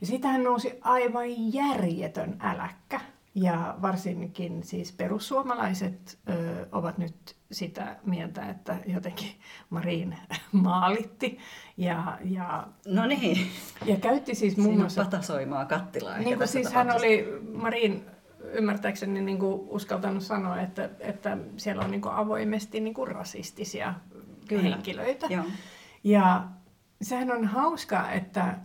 [0.00, 3.00] Ja siitä hän nousi aivan järjetön äläkkä.
[3.34, 9.30] Ja varsinkin siis perussuomalaiset ö, ovat nyt sitä mieltä, että jotenkin
[9.70, 10.18] Marin
[10.52, 11.38] maalitti.
[11.76, 13.46] Ja, ja, no niin.
[13.84, 15.04] Ja käytti siis muun muassa...
[15.04, 16.18] patasoimaa kattilaa.
[16.18, 18.04] Niin kuin siis hän oli, Marin
[18.54, 23.94] ymmärtääkseni niin kuin uskaltanut sanoa, että, että siellä on niin kuin avoimesti niin kuin rasistisia
[24.48, 24.62] Kyllä.
[24.62, 25.26] henkilöitä.
[25.30, 25.44] Joo.
[26.04, 26.48] Ja
[27.02, 28.58] sehän on hauskaa, että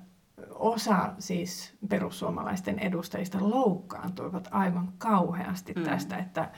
[0.55, 5.83] osa siis perussuomalaisten edustajista loukkaantuivat aivan kauheasti mm.
[5.83, 6.51] tästä, että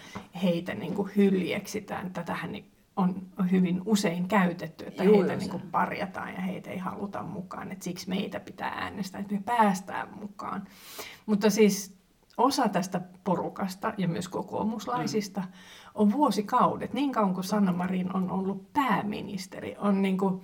[0.43, 2.13] heitä niin kuin hyljeksitään.
[2.13, 2.55] Tätähän
[2.95, 7.71] on hyvin usein käytetty, että Juu, heitä niin kuin parjataan ja heitä ei haluta mukaan.
[7.71, 10.67] Että siksi meitä pitää äänestää, että me päästään mukaan.
[11.25, 12.00] Mutta siis
[12.37, 15.43] osa tästä porukasta ja myös kokoomuslaisista
[15.95, 20.41] on vuosikaudet, niin kauan kuin Sanna Marin on ollut pääministeri, on niin kuin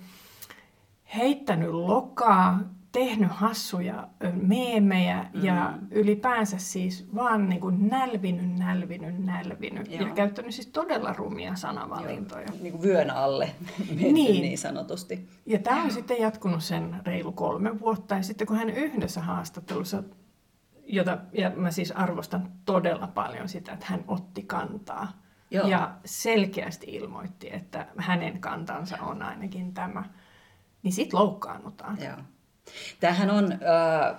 [1.16, 2.60] heittänyt lokaa,
[2.92, 5.44] tehnyt hassuja meemejä mm.
[5.44, 10.08] ja ylipäänsä siis vaan niin kuin nälvinyt, nälvinyt, nälvinyt Joo.
[10.08, 12.46] ja käyttänyt siis todella rumia sanavalintoja.
[12.46, 12.62] Joo.
[12.62, 13.50] Niin kuin vyön alle
[14.00, 14.14] niin.
[14.14, 15.28] niin sanotusti.
[15.46, 20.02] Ja tämä on sitten jatkunut sen reilu kolme vuotta ja sitten kun hän yhdessä haastattelussa
[20.88, 25.22] jota, ja mä siis arvostan todella paljon sitä, että hän otti kantaa.
[25.50, 25.68] Joo.
[25.68, 30.04] Ja selkeästi ilmoitti, että hänen kantansa on ainakin tämä.
[30.82, 31.98] Niin sit loukkaannutaan.
[32.04, 32.16] Joo.
[33.00, 34.16] Tämähän on, äh,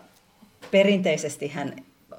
[0.71, 1.75] perinteisesti hän,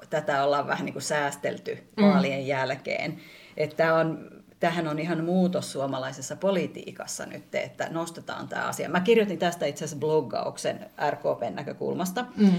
[0.09, 2.03] tätä ollaan vähän niin kuin säästelty mm.
[2.03, 3.19] vaalien jälkeen.
[3.57, 4.30] Että on
[4.61, 8.89] tähän on ihan muutos suomalaisessa politiikassa nyt, että nostetaan tämä asia.
[8.89, 12.25] Mä kirjoitin tästä itse asiassa bloggauksen RKPn näkökulmasta.
[12.37, 12.51] Mm.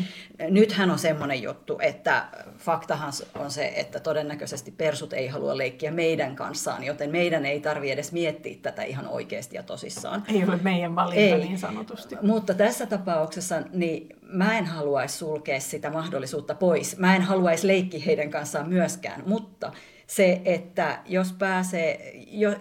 [0.51, 2.25] Nythän on semmoinen juttu, että
[2.59, 7.91] faktahan on se, että todennäköisesti persut ei halua leikkiä meidän kanssaan, joten meidän ei tarvi
[7.91, 10.25] edes miettiä tätä ihan oikeasti ja tosissaan.
[10.29, 11.45] Ei ole meidän valinta ei.
[11.45, 12.17] niin sanotusti.
[12.23, 16.99] Mutta tässä tapauksessa niin mä en haluaisi sulkea sitä mahdollisuutta pois.
[16.99, 19.73] Mä en haluaisi leikki heidän kanssaan myöskään, mutta
[20.15, 22.57] se, että jos pääsee, jo,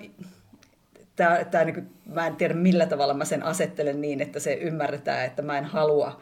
[1.16, 4.54] tää, tää, niin kuin, mä en tiedä millä tavalla mä sen asettelen niin, että se
[4.54, 6.20] ymmärretään, että mä en halua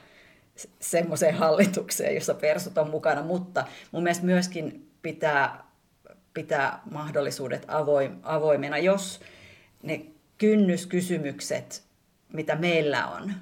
[0.80, 5.64] semmoiseen hallitukseen, jossa persut on mukana, mutta mun mielestä myöskin pitää,
[6.34, 9.20] pitää mahdollisuudet avoim, avoimena, jos
[9.84, 10.06] ne
[10.38, 11.84] kynnyskysymykset,
[12.34, 13.34] mitä meillä on,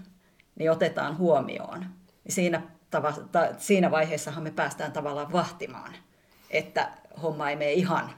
[0.55, 1.85] niin otetaan huomioon.
[2.23, 5.95] Niin siinä, tava, ta, siinä vaiheessahan me päästään tavallaan vahtimaan,
[6.49, 8.09] että homma ei mene ihan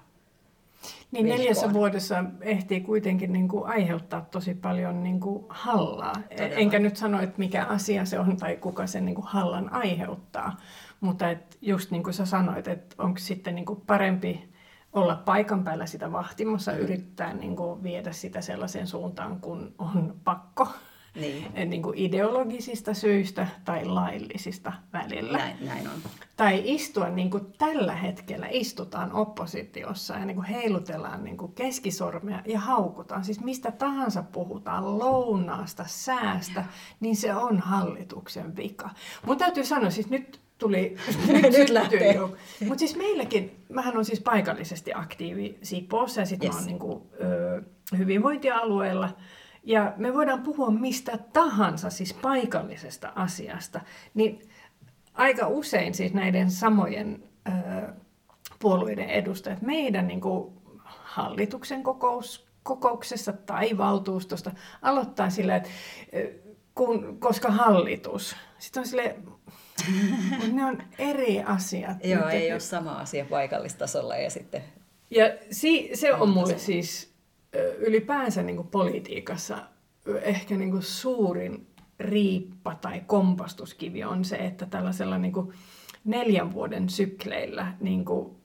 [1.12, 6.14] niin neljässä vuodessa ehtii kuitenkin niin kuin aiheuttaa tosi paljon niin kuin hallaa.
[6.14, 6.56] Todella.
[6.56, 10.58] Enkä nyt sano, että mikä asia se on tai kuka sen niin kuin hallan aiheuttaa.
[11.02, 14.50] Mutta et just niin kuin sä sanoit, että onko sitten niin kuin parempi
[14.94, 16.78] olla paikan päällä sitä vahtimassa, mm.
[16.78, 20.68] yrittää niin kuin viedä sitä sellaiseen suuntaan, kun on pakko
[21.20, 21.70] niin.
[21.70, 25.38] niin kuin ideologisista syistä tai laillisista välillä.
[25.38, 25.94] Näin, näin on.
[26.36, 32.42] Tai istua niin kuin tällä hetkellä, istutaan oppositiossa ja niin kuin heilutellaan niin kuin keskisormea
[32.46, 33.24] ja haukutaan.
[33.24, 36.66] Siis mistä tahansa puhutaan, lounaasta, säästä,
[37.00, 38.90] niin se on hallituksen vika.
[39.26, 40.96] Mun täytyy sanoa, siis nyt tuli,
[41.28, 42.20] nyt, nyt lähtee.
[42.68, 46.56] Mutta siis meilläkin, mähän on siis paikallisesti aktiivi Sipoossa ja sitten yes.
[46.56, 47.62] mä oon niin kuin, ö,
[47.98, 49.10] hyvinvointialueella.
[49.64, 53.82] Ja me voidaan puhua mistä tahansa, siis paikallisesta asiasta,
[54.14, 54.50] niin
[55.14, 57.52] aika usein siis näiden samojen ö,
[58.60, 60.54] puolueiden edustajat meidän niin kuin,
[60.86, 65.70] hallituksen kokous, kokouksessa tai valtuustosta aloittaa sillä, että
[66.76, 69.16] kun, koska hallitus, sitten on sille,
[70.54, 72.06] ne on eri asiat.
[72.06, 74.64] Joo, ei ole sama asia paikallistasolla ja sitten...
[75.12, 77.14] Ja si, se on mulle siis
[77.78, 79.58] ylipäänsä niin kuin politiikassa
[80.22, 81.68] ehkä niin kuin suurin
[82.00, 85.54] riippa tai kompastuskivi on se, että tällaisella niin kuin
[86.06, 88.36] neljän vuoden sykleillä niin kuin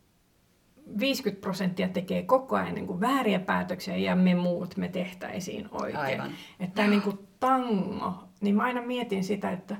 [0.99, 5.99] 50 prosenttia tekee koko ajan niin kuin vääriä päätöksiä ja me muut me tehtäisiin oikein.
[5.99, 6.31] Aivan.
[6.61, 9.77] Että tämä niin kuin tango, niin mä aina mietin sitä, että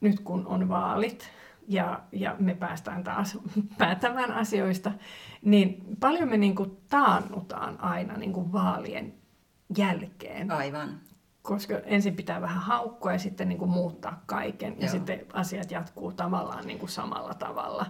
[0.00, 1.30] nyt kun on vaalit,
[1.68, 3.38] ja, ja me päästään taas
[3.78, 4.92] päättämään asioista,
[5.42, 9.14] niin paljon me niin kuin taannutaan aina niin kuin vaalien
[9.78, 10.50] jälkeen.
[10.50, 11.00] Aivan.
[11.42, 14.80] Koska ensin pitää vähän haukkoa ja sitten niin kuin muuttaa kaiken Joo.
[14.80, 17.86] ja sitten asiat jatkuu tavallaan niin kuin samalla tavalla.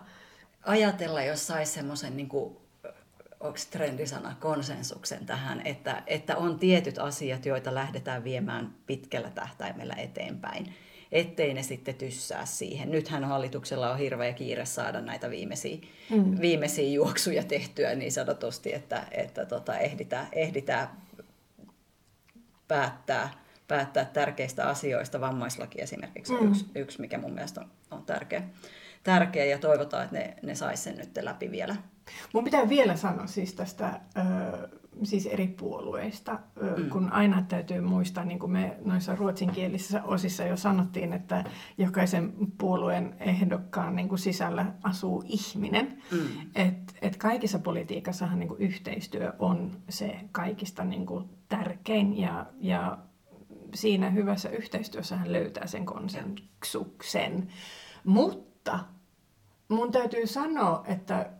[0.66, 2.56] Ajatella, jos saisi semmoisen, niin kuin,
[3.40, 10.74] onko trendisana, konsensuksen tähän, että, että on tietyt asiat, joita lähdetään viemään pitkällä tähtäimellä eteenpäin
[11.12, 12.90] ettei ne sitten tyssää siihen.
[12.90, 15.78] Nythän hallituksella on hirveä kiire saada näitä viimeisiä,
[16.10, 16.40] mm.
[16.40, 20.88] viimeisiä juoksuja tehtyä niin sanotusti, että, että tota, ehditään, ehditään
[22.68, 23.30] päättää,
[23.68, 25.20] päättää tärkeistä asioista.
[25.20, 26.50] Vammaislaki esimerkiksi on mm.
[26.50, 28.42] yksi, yksi, mikä mun mielestä on, on tärkeä,
[29.04, 31.76] tärkeä ja toivotaan, että ne, ne saisi sen nyt läpi vielä.
[32.32, 34.00] Mun pitää vielä sanoa siis tästä
[35.02, 36.90] siis eri puolueista, mm.
[36.90, 41.44] kun aina täytyy muistaa, niin kuin me noissa ruotsinkielisissä osissa jo sanottiin, että
[41.78, 46.02] jokaisen puolueen ehdokkaan niin kuin sisällä asuu ihminen.
[46.10, 46.18] Mm.
[46.54, 52.98] Et, et kaikissa politiikassahan niin kuin yhteistyö on se kaikista niin kuin tärkein ja, ja
[53.74, 57.48] siinä hyvässä yhteistyössähän löytää sen konsensuksen.
[58.04, 58.78] Mutta
[59.68, 61.30] mun täytyy sanoa, että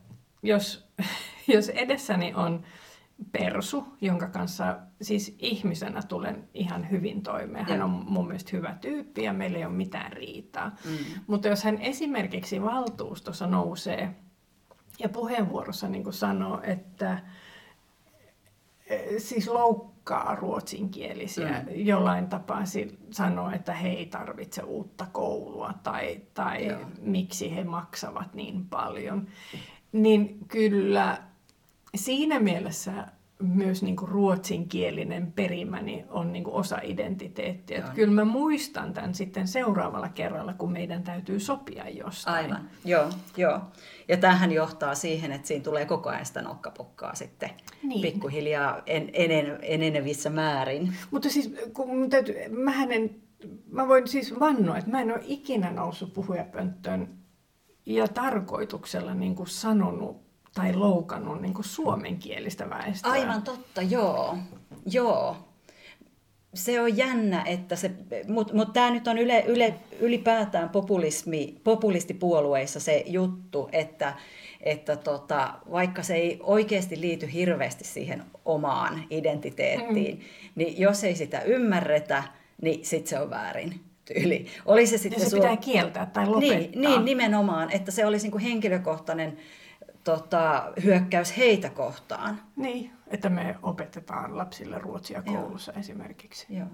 [0.42, 0.88] jos,
[1.54, 2.62] jos edessäni on
[3.32, 7.66] persu, jonka kanssa siis ihmisenä tulen ihan hyvin toimeen.
[7.68, 10.68] Hän on mun mielestä hyvä tyyppi ja meillä ei ole mitään riitaa.
[10.84, 11.20] Mm.
[11.26, 14.14] Mutta jos hän esimerkiksi valtuustossa nousee
[14.98, 17.22] ja puheenvuorossa niin sanoo, että
[18.86, 21.66] e, siis loukkaa ruotsinkielisiä mm.
[21.74, 22.62] jollain tapaa
[23.10, 29.26] sanoo, että he ei tarvitse uutta koulua tai, tai miksi he maksavat niin paljon,
[29.92, 31.27] niin kyllä
[31.94, 33.06] siinä mielessä
[33.42, 37.78] myös niin kuin ruotsinkielinen perimäni on niin kuin osa identiteettiä.
[37.78, 42.44] Että kyllä mä muistan tämän sitten seuraavalla kerralla, kun meidän täytyy sopia jostain.
[42.44, 43.60] Aivan, joo, joo.
[44.08, 47.50] Ja tähän johtaa siihen, että siinä tulee koko ajan sitä nokkapokkaa sitten
[47.82, 48.02] niin.
[48.02, 50.94] pikkuhiljaa en, enen, enenevissä määrin.
[51.10, 53.22] Mutta siis kun täytyy, mähän en,
[53.70, 57.18] mä voin siis vannoa, että mä en ole ikinä noussut puhujapönttöön
[57.86, 60.27] ja tarkoituksella niin kuin sanonut
[60.58, 63.12] tai loukannut niin kuin suomenkielistä väestöä.
[63.12, 64.38] Aivan totta, joo.
[64.92, 65.36] joo.
[66.54, 67.90] Se on jännä, että se,
[68.28, 74.14] mutta mut tämä nyt on yle, yle, ylipäätään populismi, populistipuolueissa se juttu, että,
[74.60, 80.24] että tota, vaikka se ei oikeasti liity hirveästi siihen omaan identiteettiin, mm.
[80.54, 82.22] niin jos ei sitä ymmärretä,
[82.62, 84.46] niin sitten se on väärin tyyli.
[84.66, 86.58] Oli se sitten ja se su- pitää kieltää tai lopettaa.
[86.58, 89.38] Niin, niin, nimenomaan, että se olisi niin kuin henkilökohtainen
[90.08, 92.40] tota, hyökkäys heitä kohtaan.
[92.56, 95.80] Niin, että me opetetaan lapsille ruotsia koulussa Joo.
[95.80, 96.46] esimerkiksi.
[96.50, 96.66] Joo.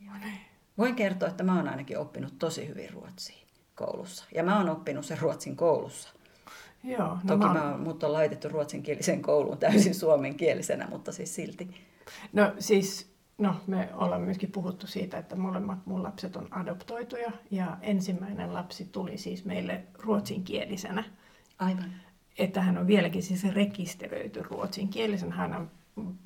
[0.00, 0.38] Joo niin.
[0.78, 4.24] Voin kertoa, että mä oon ainakin oppinut tosi hyvin ruotsia koulussa.
[4.34, 6.08] Ja mä oon oppinut sen ruotsin koulussa.
[6.84, 7.54] Joo, no Toki mä...
[7.54, 11.74] Mä, mut on laitettu ruotsinkieliseen kouluun täysin suomenkielisenä, mutta siis silti.
[12.32, 17.76] No siis, no me ollaan myöskin puhuttu siitä, että molemmat mun lapset on adoptoituja ja
[17.80, 21.04] ensimmäinen lapsi tuli siis meille ruotsinkielisenä.
[21.58, 21.92] Aivan.
[22.38, 25.32] Että hän on vieläkin siis rekisteröity ruotsinkielisen.
[25.32, 25.70] Hän on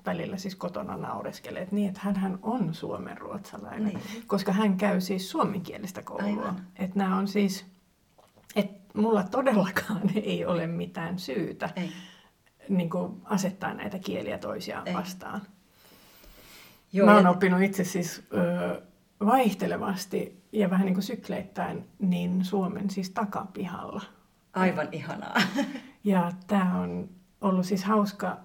[0.07, 4.01] välillä siis kotona naureskelee, niin, että hän on suomenruotsalainen, niin.
[4.27, 6.55] koska hän käy siis suomenkielistä koulua.
[6.77, 7.67] Että nämä on siis,
[8.57, 11.93] että mulla todellakaan ei ole mitään syytä ei.
[12.69, 14.95] Niin kuin asettaa näitä kieliä toisiaan ei.
[14.95, 15.41] vastaan.
[16.93, 17.31] Joo, Mä oon ja...
[17.31, 18.83] oppinut itse siis ö,
[19.27, 24.03] vaihtelevasti ja vähän niin kuin sykleittäin niin Suomen siis takapihalla.
[24.53, 25.35] Aivan ihanaa.
[26.07, 27.09] Ja tämä on
[27.41, 28.39] ollut siis hauska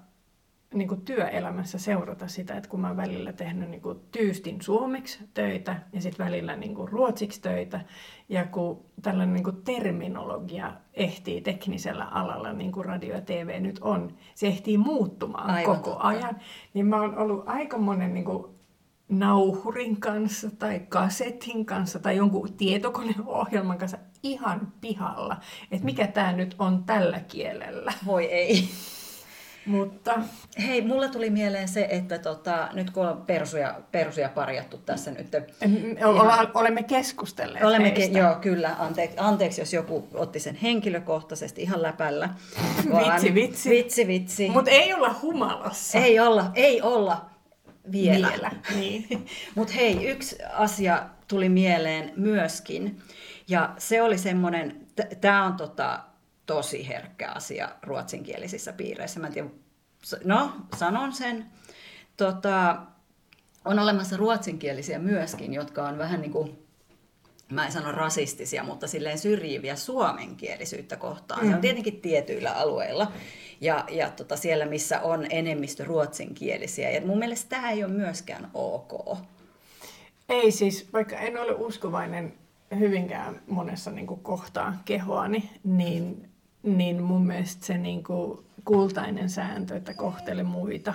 [0.74, 5.20] niin kuin työelämässä seurata sitä, että kun mä oon välillä tehnyt niin kuin tyystin suomeksi
[5.34, 7.82] töitä ja sitten välillä niin kuin ruotsiksi töitä,
[8.30, 13.80] ja kun tällainen niin kuin terminologia ehtii teknisellä alalla, niin kuin radio ja TV nyt
[13.82, 16.08] on, se ehtii muuttumaan Aivan koko totta.
[16.08, 16.40] ajan,
[16.74, 18.61] niin mä oon ollut aika monen niin kuin
[19.12, 25.38] nauhurin kanssa tai kasetin kanssa tai jonkun tietokoneohjelman kanssa ihan pihalla,
[25.72, 27.94] että mikä tämä nyt on tällä kielellä.
[28.06, 28.70] Voi ei.
[29.66, 30.14] Mutta...
[30.68, 35.28] Hei, mulla tuli mieleen se, että tota, nyt kun on persuja, persuja parjattu tässä nyt.
[36.06, 38.76] Olla, olemme keskustelleet olemme ke- Joo, kyllä.
[38.80, 42.30] Anteeksi, anteeksi, jos joku otti sen henkilökohtaisesti ihan läpällä.
[43.06, 43.70] vitsi, vitsi.
[43.70, 44.50] Vitsi, vitsi.
[44.50, 45.98] Mutta ei olla humalassa.
[45.98, 47.31] Ei olla, ei olla
[47.92, 48.28] vielä.
[48.28, 48.52] vielä.
[48.76, 49.26] Niin.
[49.56, 53.02] Mutta hei, yksi asia tuli mieleen myöskin.
[53.48, 54.88] Ja se oli semmoinen,
[55.22, 56.00] tämä on tota,
[56.46, 59.20] tosi herkkä asia ruotsinkielisissä piireissä.
[59.20, 59.50] Mä en tiedä,
[60.24, 61.46] no, sanon sen.
[62.18, 62.82] Tota,
[63.66, 66.68] on olemassa ruotsinkielisiä myöskin, jotka on vähän niin kuin,
[67.52, 71.42] mä en sano rasistisia, mutta silleen syrjiviä suomenkielisyyttä kohtaan.
[71.42, 71.48] Mm.
[71.48, 71.62] Se on mm.
[71.62, 73.12] tietenkin tietyillä alueilla
[73.62, 76.90] ja, ja tota, siellä, missä on enemmistö ruotsinkielisiä.
[76.90, 79.18] Ja mun mielestä tämä ei ole myöskään ok.
[80.30, 82.34] Ei siis, vaikka en ole uskovainen
[82.80, 86.32] hyvinkään monessa niin kuin kohtaa kehoani, niin
[86.64, 90.94] niin mun mielestä se niin kuin kultainen sääntö, että kohtele muita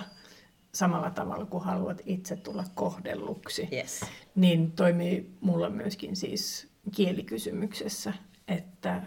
[0.73, 4.01] samalla tavalla kuin haluat itse tulla kohdelluksi, yes.
[4.35, 8.13] niin toimii mulla myöskin siis kielikysymyksessä,
[8.47, 9.01] että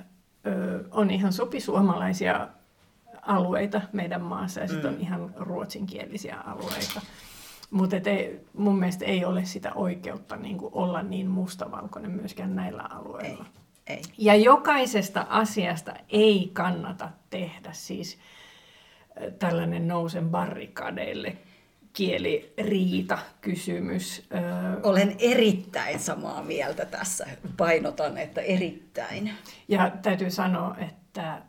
[0.47, 2.49] ö, on ihan sopisuomalaisia
[3.23, 4.97] alueita meidän maassa ja sitten mm.
[4.97, 7.01] on ihan ruotsinkielisiä alueita.
[7.71, 7.97] Mutta
[8.53, 13.45] mun mielestä ei ole sitä oikeutta niin kuin olla niin mustavalkoinen myöskään näillä alueilla.
[13.87, 13.97] Ei.
[13.97, 14.03] Ei.
[14.19, 18.19] Ja jokaisesta asiasta ei kannata tehdä siis
[19.39, 21.37] tällainen nousen barrikadeille
[21.93, 24.29] kieliriita kysymys.
[24.83, 27.27] Olen erittäin samaa mieltä tässä.
[27.57, 29.31] Painotan, että erittäin.
[29.69, 31.43] Ja täytyy sanoa, että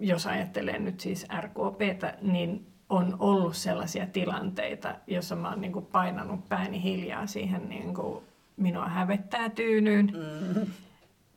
[0.00, 6.48] jos ajattelee nyt siis RKPtä, niin on ollut sellaisia tilanteita, joissa mä oon niin painanut
[6.48, 8.24] pääni hiljaa siihen niin kuin
[8.56, 10.06] minua hävettää tyynyyn.
[10.06, 10.72] Mm-hmm.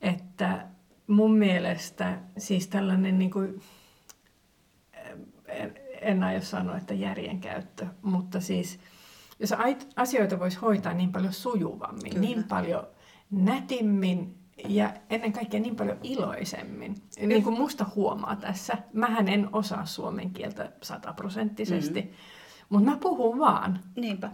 [0.00, 0.66] Että
[1.06, 3.60] mun mielestä siis tällainen, niin kuin,
[5.48, 8.80] en, en aio sanoa, että järjenkäyttö, mutta siis
[9.38, 9.54] jos
[9.96, 12.20] asioita voisi hoitaa niin paljon sujuvammin, Kyllä.
[12.20, 12.86] niin paljon
[13.30, 16.94] nätimmin ja ennen kaikkea niin paljon iloisemmin.
[17.20, 22.16] Niin kuin musta huomaa tässä, mähän en osaa suomen kieltä sataprosenttisesti, mm-hmm.
[22.68, 23.80] mutta mä puhun vaan.
[23.96, 24.30] Niinpä.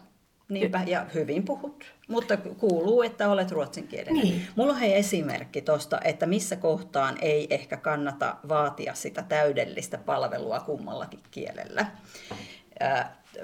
[0.48, 4.22] Niinpä, ja hyvin puhut, mutta kuuluu, että olet ruotsinkielinen.
[4.22, 4.42] Niin.
[4.56, 10.60] Mulla on hei esimerkki tuosta, että missä kohtaan ei ehkä kannata vaatia sitä täydellistä palvelua
[10.60, 11.86] kummallakin kielellä.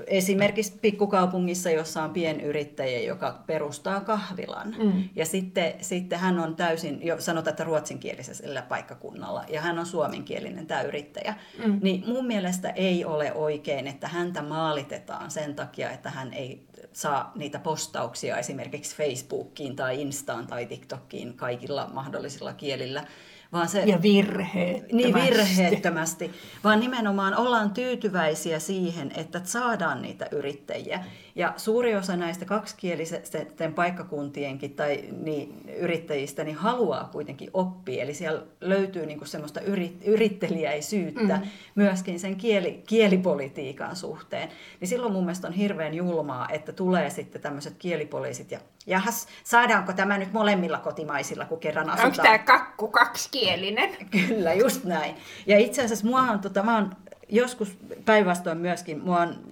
[0.06, 4.74] Esimerkiksi pikkukaupungissa, jossa on pienyrittäjä, joka perustaa kahvilan.
[4.78, 5.08] Mm.
[5.16, 10.66] Ja sitten, sitten hän on täysin, jo sanotaan, että ruotsinkielisellä paikkakunnalla, ja hän on suomenkielinen
[10.66, 11.34] tämä yrittäjä.
[11.64, 11.80] Mm.
[11.82, 17.32] Niin mun mielestä ei ole oikein, että häntä maalitetaan sen takia, että hän ei saa
[17.34, 23.04] niitä postauksia esimerkiksi Facebookiin tai Instaan tai TikTokiin kaikilla mahdollisilla kielillä.
[23.52, 24.96] Vaan se, ja virheettömästi.
[24.96, 26.30] Niin virheettömästi,
[26.64, 31.04] vaan nimenomaan ollaan tyytyväisiä siihen, että saadaan niitä yrittäjiä.
[31.34, 38.02] Ja suuri osa näistä kaksikielisten paikkakuntienkin tai niin, yrittäjistä niin haluaa kuitenkin oppia.
[38.02, 41.48] Eli siellä löytyy niin kuin semmoista yrit, yrittelijäisyyttä mm.
[41.74, 44.48] myöskin sen kieli, kielipolitiikan suhteen.
[44.80, 49.92] Niin silloin mun mielestä on hirveän julmaa, että tulee sitten tämmöiset kielipoliisit ja jahas, saadaanko
[49.92, 52.10] tämä nyt molemmilla kotimaisilla, kun kerran asutaan.
[52.10, 53.90] Onko tämä kakku kaksikielinen?
[54.10, 55.14] Kyllä, just näin.
[55.46, 56.90] Ja itse asiassa mua on, tota, mä oon
[57.28, 59.51] joskus päinvastoin myöskin, mua on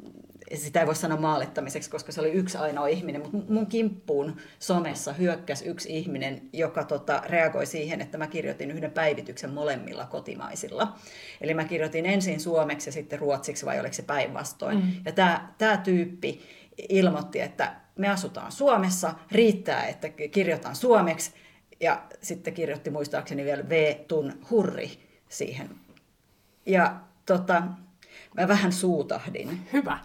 [0.54, 5.12] sitä ei voi sanoa maalittamiseksi, koska se oli yksi ainoa ihminen, mutta mun kimppuun somessa
[5.12, 10.96] hyökkäsi yksi ihminen, joka tota, reagoi siihen, että mä kirjoitin yhden päivityksen molemmilla kotimaisilla.
[11.40, 14.78] Eli mä kirjoitin ensin suomeksi ja sitten ruotsiksi, vai oliko se päinvastoin.
[14.78, 14.92] Mm.
[15.04, 15.12] Ja
[15.58, 16.40] tämä tyyppi
[16.88, 21.32] ilmoitti, että me asutaan Suomessa, riittää, että kirjoitan suomeksi,
[21.80, 23.94] ja sitten kirjoitti muistaakseni vielä V.
[24.08, 24.90] Tun Hurri
[25.28, 25.70] siihen.
[26.66, 26.96] Ja
[27.26, 27.62] tota,
[28.36, 29.68] mä vähän suutahdin.
[29.72, 29.98] Hyvä.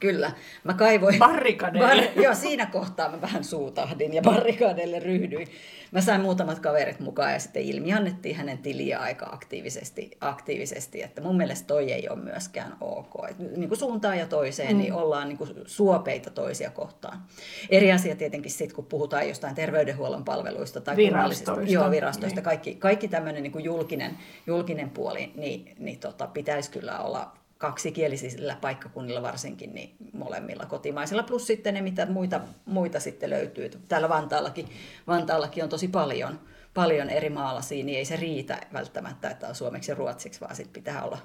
[0.00, 0.32] Kyllä.
[0.64, 1.18] Mä kaivoin...
[1.18, 2.10] Barrikadeille.
[2.14, 5.48] Bar, joo, siinä kohtaa mä vähän suutahdin ja barrikadeille ryhdyin.
[5.92, 11.20] Mä sain muutamat kaverit mukaan ja sitten ilmi annettiin hänen tiliä aika aktiivisesti, aktiivisesti että
[11.20, 13.14] mun mielestä toi ei ole myöskään ok.
[13.30, 14.78] Et niin kuin suuntaan ja toiseen, mm.
[14.78, 17.22] niin ollaan niin kuin suopeita toisia kohtaan.
[17.70, 21.72] Eri asia tietenkin sitten, kun puhutaan jostain terveydenhuollon palveluista tai virastoista.
[21.72, 22.40] Joo, virastoista.
[22.40, 22.44] Niin.
[22.44, 29.22] Kaikki, kaikki tämmöinen niin julkinen, julkinen puoli, niin, niin tota, pitäisi kyllä olla kaksikielisillä paikkakunnilla
[29.22, 33.70] varsinkin, niin molemmilla kotimaisilla, plus sitten ne, mitä muita, muita sitten löytyy.
[33.88, 34.68] Täällä Vantaallakin,
[35.06, 36.40] Vantaallakin on tosi paljon,
[36.74, 40.82] paljon eri maalaisia, niin ei se riitä välttämättä, että on suomeksi ja ruotsiksi, vaan sitten
[40.82, 41.18] pitää olla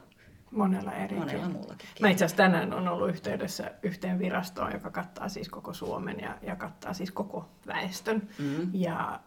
[0.51, 1.89] monella eri monella muullakin.
[2.01, 6.37] Mä itse asiassa tänään on ollut yhteydessä yhteen virastoon, joka kattaa siis koko Suomen ja,
[6.41, 8.29] ja kattaa siis koko väestön.
[8.39, 8.69] Mm-hmm.
[8.73, 9.19] Ja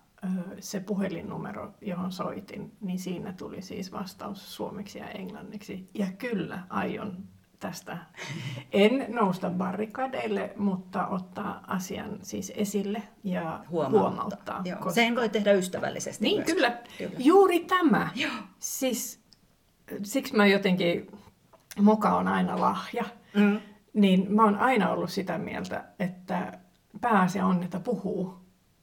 [0.61, 5.89] se puhelinnumero, johon soitin, niin siinä tuli siis vastaus suomeksi ja englanniksi.
[5.95, 7.25] Ja kyllä, aion
[7.61, 7.99] tästä
[8.73, 14.01] en nousta barrikadeille, mutta ottaa asian siis esille ja huomauttaa.
[14.01, 14.77] huomauttaa Joo.
[14.77, 14.95] koska...
[14.95, 16.79] Sen voi tehdä ystävällisesti Niin, kyllä.
[16.99, 17.15] kyllä.
[17.19, 18.11] Juuri tämä.
[18.15, 18.33] Joo.
[18.59, 19.21] Siis,
[20.03, 21.11] siksi mä jotenkin,
[21.81, 23.05] moka on aina lahja,
[23.35, 23.61] mm.
[23.93, 26.59] niin mä oon aina ollut sitä mieltä, että
[27.01, 28.35] pääasia on, että puhuu.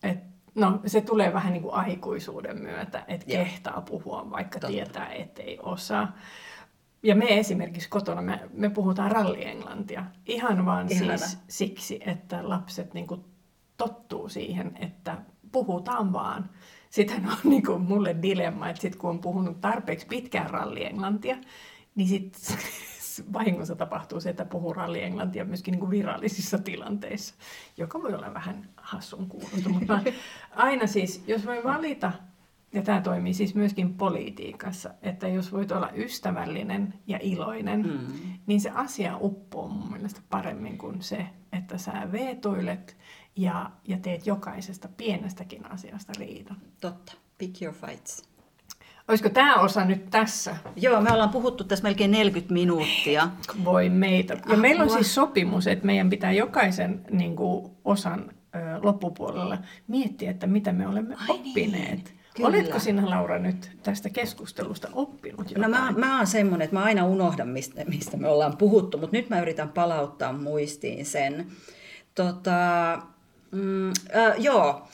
[0.03, 3.43] Että No se tulee vähän niin kuin aikuisuuden myötä, että Joo.
[3.43, 4.67] kehtaa puhua, vaikka Totta.
[4.67, 6.15] tietää, ettei osaa.
[7.03, 10.05] Ja me esimerkiksi kotona, me, me puhutaan rallienglantia.
[10.25, 11.17] Ihan vaan Ihana.
[11.17, 13.25] siis siksi, että lapset niin kuin
[13.77, 15.17] tottuu siihen, että
[15.51, 16.49] puhutaan vaan.
[16.89, 21.37] Sitten on niin kuin mulle dilemma, että sit kun on puhunut tarpeeksi pitkään rallienglantia,
[21.95, 22.57] niin sitten
[23.33, 27.35] vahingossa tapahtuu se, että puhuu rallienglantia myöskin niin kuin virallisissa tilanteissa,
[27.77, 29.69] joka voi olla vähän hassun kuulosta.
[29.69, 29.99] Mutta
[30.55, 32.11] aina siis, jos voi valita,
[32.73, 37.99] ja tämä toimii siis myöskin politiikassa, että jos voit olla ystävällinen ja iloinen, mm.
[38.47, 42.97] niin se asia uppoo mun mielestä paremmin kuin se, että sä veetoilet
[43.35, 46.57] ja, ja teet jokaisesta pienestäkin asiasta riidan.
[46.81, 47.13] Totta.
[47.37, 48.30] Pick your fights.
[49.11, 50.55] Olisiko tämä osa nyt tässä?
[50.75, 53.29] Joo, me ollaan puhuttu tässä melkein 40 minuuttia.
[53.63, 54.37] Voi meitä.
[54.49, 59.57] Ja meillä on siis sopimus, että meidän pitää jokaisen niin kuin, osan ö, loppupuolella
[59.87, 62.03] miettiä, että mitä me olemme Ai niin, oppineet.
[62.03, 62.19] Niin.
[62.35, 62.49] Kyllä.
[62.49, 65.71] Oletko sinä, Laura, nyt tästä keskustelusta oppinut jotain?
[65.71, 69.17] No mä, mä oon semmoinen, että mä aina unohdan, mistä, mistä me ollaan puhuttu, mutta
[69.17, 71.47] nyt mä yritän palauttaa muistiin sen.
[72.15, 72.51] Tota,
[73.51, 74.87] mm, äh, joo,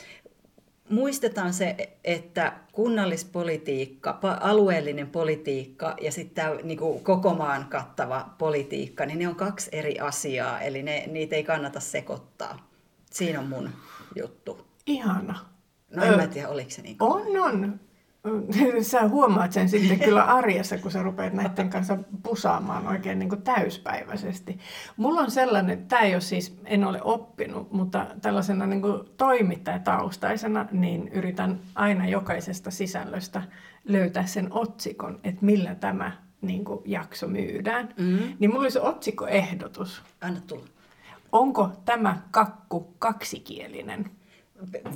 [0.89, 9.19] muistetaan se, että kunnallispolitiikka, alueellinen politiikka ja sitten tämä niin koko maan kattava politiikka, niin
[9.19, 12.69] ne on kaksi eri asiaa, eli ne, niitä ei kannata sekoittaa.
[13.11, 13.69] Siinä on mun
[14.15, 14.67] juttu.
[14.85, 15.45] Ihana.
[15.95, 17.79] No en Ö, mä tiedä, oliko se niin On, on.
[18.81, 23.41] Sä huomaat sen sitten kyllä arjessa, kun sä rupeat näiden kanssa pusaamaan oikein niin kuin
[23.41, 24.59] täyspäiväisesti.
[24.97, 30.65] Mulla on sellainen, tämä ei ole siis, en ole oppinut, mutta tällaisena niin kuin toimittajataustaisena,
[30.71, 33.43] niin yritän aina jokaisesta sisällöstä
[33.85, 36.11] löytää sen otsikon, että millä tämä
[36.41, 37.93] niin kuin jakso myydään.
[37.97, 38.35] Mm-hmm.
[38.39, 40.01] Niin mulla olisi otsikkoehdotus.
[40.21, 40.65] Anna tulla.
[41.31, 44.11] Onko tämä kakku kaksikielinen?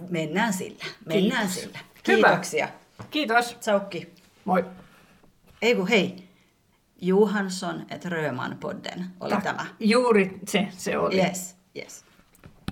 [0.09, 0.85] Mennään sillä.
[1.05, 1.61] Mennään Kiitos.
[1.61, 1.79] sillä.
[2.03, 2.67] Kiitoksia.
[2.67, 2.80] Hyvä.
[3.11, 3.55] Kiitos.
[3.59, 4.13] Tsaukki.
[4.45, 4.65] Moi.
[5.61, 6.27] Ei kun hei.
[7.01, 9.65] Johansson et Röman podden oli Ta- tämä.
[9.79, 11.17] Juuri se, se oli.
[11.17, 12.05] Yes, yes.